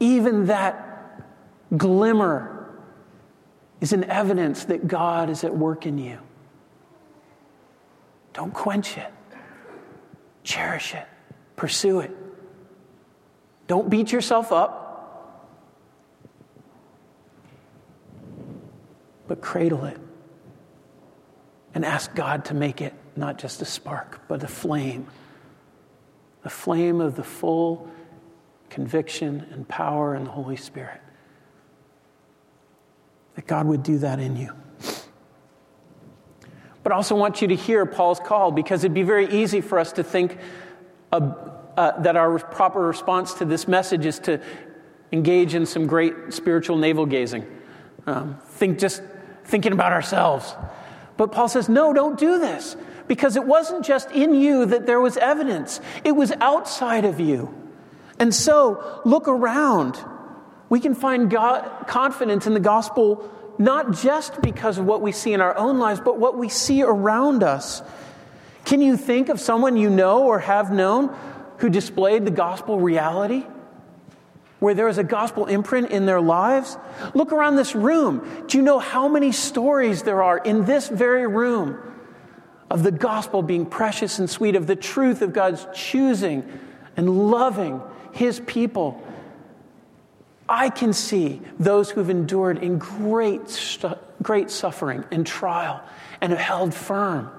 even 0.00 0.46
that 0.46 1.22
glimmer 1.76 2.70
is 3.80 3.92
an 3.92 4.04
evidence 4.04 4.64
that 4.64 4.88
God 4.88 5.28
is 5.28 5.44
at 5.44 5.54
work 5.54 5.84
in 5.86 5.98
you. 5.98 6.18
Don't 8.32 8.52
quench 8.52 8.96
it, 8.96 9.12
cherish 10.44 10.94
it, 10.94 11.06
pursue 11.56 12.00
it. 12.00 12.14
Don't 13.66 13.90
beat 13.90 14.12
yourself 14.12 14.52
up. 14.52 14.85
But 19.28 19.40
cradle 19.40 19.84
it 19.84 19.98
and 21.74 21.84
ask 21.84 22.14
God 22.14 22.44
to 22.46 22.54
make 22.54 22.80
it 22.80 22.94
not 23.16 23.38
just 23.38 23.60
a 23.62 23.64
spark, 23.64 24.20
but 24.28 24.42
a 24.42 24.48
flame. 24.48 25.06
A 26.44 26.50
flame 26.50 27.00
of 27.00 27.16
the 27.16 27.24
full 27.24 27.90
conviction 28.70 29.46
and 29.50 29.66
power 29.68 30.14
in 30.14 30.24
the 30.24 30.30
Holy 30.30 30.56
Spirit. 30.56 31.00
That 33.34 33.46
God 33.46 33.66
would 33.66 33.82
do 33.82 33.98
that 33.98 34.20
in 34.20 34.36
you. 34.36 34.52
But 36.82 36.92
I 36.92 36.94
also 36.94 37.16
want 37.16 37.42
you 37.42 37.48
to 37.48 37.56
hear 37.56 37.84
Paul's 37.84 38.20
call 38.20 38.52
because 38.52 38.84
it'd 38.84 38.94
be 38.94 39.02
very 39.02 39.28
easy 39.28 39.60
for 39.60 39.78
us 39.78 39.92
to 39.94 40.04
think 40.04 40.38
uh, 41.10 42.00
that 42.00 42.16
our 42.16 42.38
proper 42.38 42.80
response 42.80 43.34
to 43.34 43.44
this 43.44 43.66
message 43.66 44.06
is 44.06 44.18
to 44.20 44.40
engage 45.12 45.54
in 45.54 45.66
some 45.66 45.86
great 45.86 46.14
spiritual 46.32 46.76
navel 46.76 47.04
gazing. 47.04 47.44
Um, 48.06 48.38
think 48.46 48.78
just 48.78 49.02
thinking 49.46 49.72
about 49.72 49.92
ourselves. 49.92 50.54
But 51.16 51.32
Paul 51.32 51.48
says, 51.48 51.68
no, 51.68 51.92
don't 51.92 52.18
do 52.18 52.38
this 52.38 52.76
because 53.08 53.36
it 53.36 53.44
wasn't 53.44 53.84
just 53.84 54.10
in 54.10 54.34
you 54.34 54.66
that 54.66 54.86
there 54.86 55.00
was 55.00 55.16
evidence, 55.16 55.80
it 56.04 56.12
was 56.12 56.32
outside 56.40 57.04
of 57.04 57.20
you. 57.20 57.54
And 58.18 58.34
so, 58.34 59.02
look 59.04 59.28
around. 59.28 59.98
We 60.68 60.80
can 60.80 60.94
find 60.94 61.30
God, 61.30 61.86
confidence 61.86 62.46
in 62.46 62.54
the 62.54 62.60
gospel 62.60 63.30
not 63.58 63.92
just 63.92 64.42
because 64.42 64.78
of 64.78 64.84
what 64.84 65.00
we 65.00 65.12
see 65.12 65.32
in 65.32 65.40
our 65.40 65.56
own 65.56 65.78
lives, 65.78 66.00
but 66.00 66.18
what 66.18 66.36
we 66.36 66.48
see 66.48 66.82
around 66.82 67.42
us. 67.42 67.82
Can 68.64 68.80
you 68.80 68.96
think 68.96 69.28
of 69.28 69.40
someone 69.40 69.76
you 69.76 69.88
know 69.88 70.24
or 70.24 70.40
have 70.40 70.70
known 70.72 71.16
who 71.58 71.70
displayed 71.70 72.24
the 72.24 72.30
gospel 72.30 72.78
reality? 72.80 73.46
Where 74.58 74.74
there 74.74 74.88
is 74.88 74.98
a 74.98 75.04
gospel 75.04 75.46
imprint 75.46 75.90
in 75.90 76.06
their 76.06 76.20
lives? 76.20 76.78
Look 77.14 77.32
around 77.32 77.56
this 77.56 77.74
room. 77.74 78.44
Do 78.46 78.56
you 78.56 78.64
know 78.64 78.78
how 78.78 79.06
many 79.06 79.32
stories 79.32 80.02
there 80.02 80.22
are 80.22 80.38
in 80.38 80.64
this 80.64 80.88
very 80.88 81.26
room 81.26 81.78
of 82.70 82.82
the 82.82 82.90
gospel 82.90 83.42
being 83.42 83.66
precious 83.66 84.18
and 84.18 84.28
sweet, 84.28 84.56
of 84.56 84.66
the 84.66 84.76
truth 84.76 85.22
of 85.22 85.32
God's 85.32 85.66
choosing 85.74 86.44
and 86.96 87.30
loving 87.30 87.82
his 88.12 88.40
people? 88.40 89.02
I 90.48 90.70
can 90.70 90.92
see 90.92 91.42
those 91.58 91.90
who've 91.90 92.08
endured 92.08 92.58
in 92.62 92.78
great, 92.78 93.78
great 94.22 94.50
suffering 94.50 95.04
and 95.10 95.26
trial 95.26 95.82
and 96.20 96.32
have 96.32 96.40
held 96.40 96.72
firm. 96.72 97.30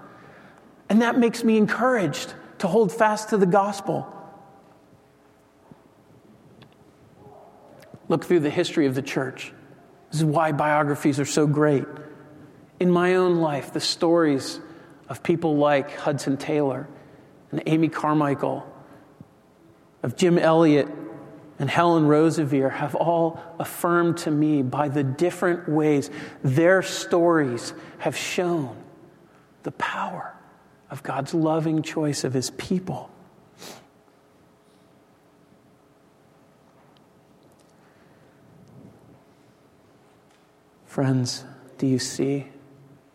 And 0.90 1.02
that 1.02 1.18
makes 1.18 1.44
me 1.44 1.58
encouraged 1.58 2.34
to 2.60 2.68
hold 2.68 2.92
fast 2.92 3.30
to 3.30 3.38
the 3.38 3.46
gospel. 3.46 4.14
Look 8.10 8.26
through 8.26 8.42
the 8.42 8.50
history 8.50 8.86
of 8.86 8.96
the 8.96 9.02
church. 9.02 9.54
This 10.12 10.22
is 10.22 10.26
why 10.26 10.52
biographies 10.52 11.20
are 11.20 11.26
so 11.26 11.48
great. 11.48 11.86
In 12.80 12.92
my 12.92 13.16
own 13.16 13.38
life, 13.38 13.74
the 13.74 13.80
stories 13.80 14.60
of 15.10 15.24
people 15.24 15.58
like 15.58 15.96
Hudson 15.96 16.38
Taylor 16.38 16.88
and 17.52 17.64
Amy 17.66 17.90
Carmichael, 17.90 18.66
of 20.04 20.16
Jim 20.16 20.38
Elliot 20.38 20.88
and 21.60 21.70
Helen 21.70 22.06
Roseveare 22.06 22.72
have 22.72 22.96
all 22.96 23.42
affirmed 23.60 24.18
to 24.20 24.32
me 24.32 24.62
by 24.62 24.90
the 24.90 25.04
different 25.04 25.68
ways 25.68 26.10
their 26.44 26.82
stories 26.82 27.74
have 27.98 28.16
shown 28.16 28.76
the 29.64 29.72
power 29.72 30.36
of 30.90 31.04
God's 31.04 31.34
loving 31.34 31.82
choice 31.82 32.24
of 32.24 32.34
his 32.34 32.52
people. 32.52 33.10
Friends, 40.98 41.46
do 41.78 41.86
you 41.86 42.00
see? 42.00 42.48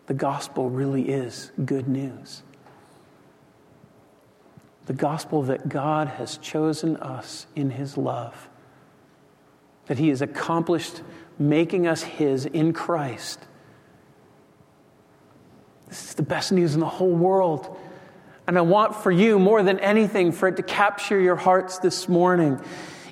The 0.06 0.14
gospel 0.14 0.70
really 0.70 1.08
is 1.08 1.50
good 1.64 1.88
news. 1.88 2.44
The 4.86 4.92
gospel 4.92 5.42
that 5.42 5.68
God 5.68 6.06
has 6.06 6.38
chosen 6.38 6.96
us 6.98 7.48
in 7.56 7.70
his 7.70 7.96
love, 7.96 8.48
that 9.86 9.98
he 9.98 10.10
has 10.10 10.22
accomplished 10.22 11.02
making 11.40 11.88
us 11.88 12.04
his 12.04 12.46
in 12.46 12.72
Christ. 12.72 13.40
This 15.88 16.04
is 16.04 16.14
the 16.14 16.22
best 16.22 16.52
news 16.52 16.74
in 16.74 16.80
the 16.80 16.86
whole 16.86 17.10
world. 17.10 17.76
And 18.46 18.56
I 18.56 18.60
want 18.60 18.94
for 18.94 19.10
you, 19.10 19.40
more 19.40 19.60
than 19.60 19.80
anything, 19.80 20.30
for 20.30 20.46
it 20.46 20.56
to 20.58 20.62
capture 20.62 21.20
your 21.20 21.34
hearts 21.34 21.78
this 21.78 22.08
morning. 22.08 22.60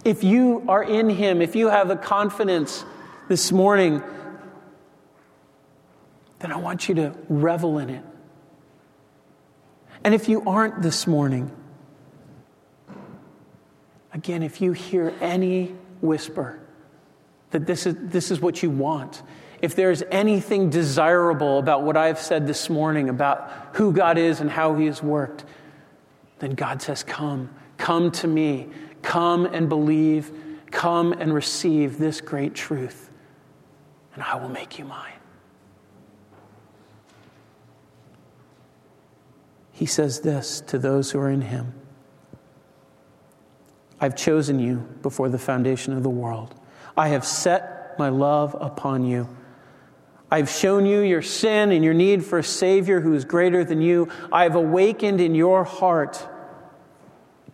If 0.05 0.23
you 0.23 0.65
are 0.69 0.85
in 0.85 1.11
him, 1.11 1.43
if 1.43 1.57
you 1.57 1.67
have 1.67 1.89
the 1.89 1.97
confidence 1.97 2.85
this 3.27 3.51
morning, 3.51 4.01
then 6.41 6.53
I 6.53 6.57
want 6.57 6.89
you 6.89 6.95
to 6.97 7.15
revel 7.29 7.79
in 7.79 7.91
it. 7.91 8.05
And 10.03 10.15
if 10.15 10.29
you 10.29 10.43
aren't 10.47 10.83
this 10.83 11.07
morning, 11.07 11.51
again, 14.13 14.43
if 14.43 14.61
you 14.61 14.73
hear 14.73 15.15
any 15.21 15.75
whisper 16.01 16.59
that 17.51 17.67
this 17.67 17.87
is, 17.87 17.95
this 17.99 18.31
is 18.31 18.41
what 18.41 18.63
you 18.63 18.71
want, 18.71 19.23
if 19.61 19.77
there's 19.77 20.03
anything 20.11 20.71
desirable 20.71 21.59
about 21.59 21.83
what 21.83 21.97
I've 21.99 22.19
said 22.19 22.47
this 22.47 22.71
morning 22.71 23.11
about 23.11 23.51
who 23.75 23.93
God 23.93 24.17
is 24.17 24.41
and 24.41 24.51
how 24.51 24.75
He 24.77 24.87
has 24.87 25.03
worked, 25.03 25.45
then 26.39 26.53
God 26.53 26.81
says, 26.81 27.03
Come, 27.03 27.51
come 27.77 28.11
to 28.13 28.27
me, 28.27 28.69
come 29.03 29.45
and 29.45 29.69
believe, 29.69 30.33
come 30.71 31.13
and 31.13 31.35
receive 31.35 31.99
this 31.99 32.23
great 32.23 32.55
truth, 32.55 33.11
and 34.15 34.23
I 34.23 34.37
will 34.37 34.49
make 34.49 34.79
you 34.79 34.87
mine. 34.87 35.20
He 39.81 39.87
says 39.87 40.21
this 40.21 40.61
to 40.67 40.79
those 40.79 41.11
who 41.11 41.19
are 41.19 41.31
in 41.31 41.41
him 41.41 41.73
I've 43.99 44.15
chosen 44.15 44.59
you 44.59 44.87
before 45.01 45.31
the 45.31 45.39
foundation 45.39 45.95
of 45.95 46.03
the 46.03 46.11
world. 46.11 46.55
I 46.97 47.09
have 47.09 47.25
set 47.25 47.99
my 47.99 48.09
love 48.09 48.57
upon 48.59 49.05
you. 49.05 49.29
I've 50.31 50.49
shown 50.49 50.87
you 50.87 51.01
your 51.01 51.21
sin 51.21 51.71
and 51.71 51.85
your 51.85 51.93
need 51.93 52.25
for 52.25 52.39
a 52.39 52.45
Savior 52.45 53.01
who 53.01 53.13
is 53.13 53.27
greater 53.27 53.63
than 53.63 53.83
you. 53.83 54.09
I 54.33 54.45
have 54.45 54.55
awakened 54.55 55.21
in 55.21 55.35
your 55.35 55.65
heart 55.65 56.27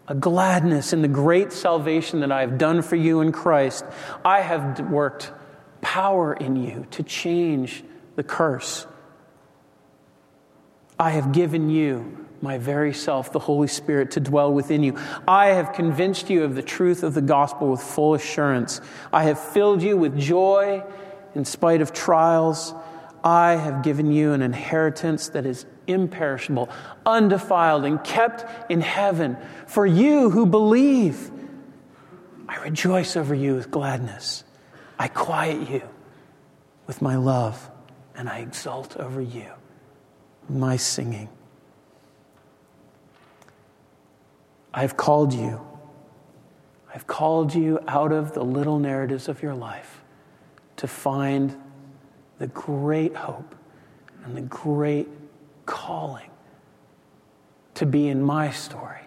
a 0.07 0.15
gladness 0.15 0.93
in 0.93 1.03
the 1.03 1.09
great 1.09 1.53
salvation 1.53 2.21
that 2.21 2.31
I 2.31 2.43
have 2.43 2.59
done 2.59 2.83
for 2.83 2.95
you 2.95 3.23
in 3.23 3.33
Christ. 3.33 3.85
I 4.25 4.41
have 4.41 4.79
worked 4.89 5.33
power 5.81 6.33
in 6.33 6.55
you 6.55 6.87
to 6.93 7.03
change 7.03 7.83
the 8.15 8.23
curse 8.23 8.87
I 10.99 11.11
have 11.11 11.33
given 11.33 11.69
you 11.69 12.27
my 12.41 12.59
very 12.59 12.93
self, 12.93 13.33
the 13.33 13.39
Holy 13.39 13.69
Spirit, 13.69 14.13
to 14.13 14.21
dwell 14.21 14.53
within 14.53 14.83
you. 14.83 14.99
I 15.27 15.49
have 15.49 15.73
convinced 15.73 16.31
you 16.31 16.45
of 16.45 16.55
the 16.55 16.63
truth 16.63 17.03
of 17.03 17.15
the 17.15 17.23
gospel 17.23 17.71
with 17.71 17.83
full 17.83 18.15
assurance. 18.15 18.81
I 19.13 19.25
have 19.25 19.39
filled 19.39 19.83
you 19.83 19.97
with 19.97 20.19
joy 20.19 20.83
in 21.35 21.45
spite 21.45 21.81
of 21.81 21.93
trials. 21.93 22.75
I 23.25 23.57
have 23.57 23.83
given 23.83 24.13
you 24.13 24.33
an 24.33 24.43
inheritance 24.43 25.31
that 25.31 25.47
is 25.47 25.67
imperishable, 25.87 26.69
undefiled, 27.05 27.85
and 27.85 28.03
kept 28.03 28.71
in 28.71 28.81
heaven 28.81 29.37
for 29.67 29.87
you 29.87 30.31
who 30.31 30.47
believe. 30.47 31.31
I 32.49 32.57
rejoice 32.59 33.17
over 33.17 33.35
you 33.35 33.55
with 33.55 33.71
gladness. 33.71 34.45
I 34.99 35.09
quiet 35.09 35.69
you 35.69 35.83
with 36.87 37.03
my 37.03 37.17
love, 37.17 37.71
and 38.15 38.29
I 38.29 38.39
exult 38.39 38.97
over 38.97 39.21
you 39.21 39.51
my 40.49 40.77
singing. 40.77 41.29
I've 44.73 44.97
called 44.97 45.33
you. 45.33 45.61
I've 46.95 47.07
called 47.07 47.55
you 47.55 47.79
out 47.89 48.13
of 48.13 48.33
the 48.33 48.45
little 48.45 48.79
narratives 48.79 49.29
of 49.29 49.43
your 49.43 49.55
life 49.55 50.03
to 50.77 50.87
find 50.87 51.57
the 52.39 52.47
great 52.49 53.15
hope 53.17 53.55
and 54.25 54.37
the 54.37 54.43
great 54.43 55.09
calling 55.65 56.31
to 57.75 57.87
be 57.87 58.09
in 58.09 58.23
my 58.23 58.51
story, 58.51 59.03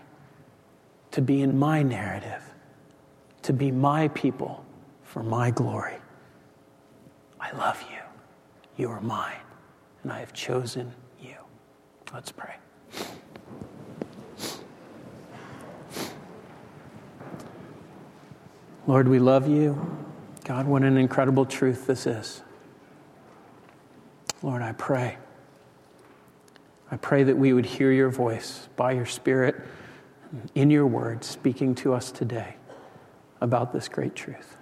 to 1.11 1.21
be 1.21 1.41
in 1.41 1.57
my 1.57 1.81
narrative, 1.81 2.43
to 3.41 3.53
be 3.53 3.71
my 3.71 4.07
people 4.09 4.63
for 5.03 5.23
my 5.23 5.49
glory. 5.49 5.97
I 7.39 7.51
love 7.53 7.83
you. 7.91 7.97
You 8.77 8.91
are 8.91 9.01
mine, 9.01 9.41
and 10.03 10.11
I 10.11 10.19
have 10.19 10.33
chosen. 10.33 10.93
Let's 12.13 12.31
pray. 12.31 12.55
Lord, 18.87 19.07
we 19.07 19.19
love 19.19 19.47
you. 19.47 19.97
God, 20.45 20.65
what 20.65 20.81
an 20.81 20.97
incredible 20.97 21.45
truth 21.45 21.85
this 21.85 22.07
is. 22.07 22.41
Lord, 24.41 24.63
I 24.63 24.71
pray. 24.71 25.17
I 26.89 26.97
pray 26.97 27.23
that 27.23 27.37
we 27.37 27.53
would 27.53 27.67
hear 27.67 27.91
your 27.91 28.09
voice 28.09 28.67
by 28.75 28.93
your 28.93 29.05
Spirit 29.05 29.55
in 30.55 30.71
your 30.71 30.87
word 30.87 31.23
speaking 31.23 31.75
to 31.75 31.93
us 31.93 32.11
today 32.11 32.55
about 33.41 33.71
this 33.73 33.87
great 33.87 34.15
truth. 34.15 34.57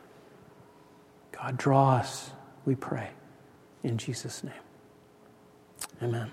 God, 1.32 1.58
draw 1.58 1.95
us, 1.95 2.32
we 2.66 2.76
pray, 2.76 3.12
in 3.84 3.98
Jesus' 3.98 4.43
name. 4.43 4.54
Amen. 6.02 6.32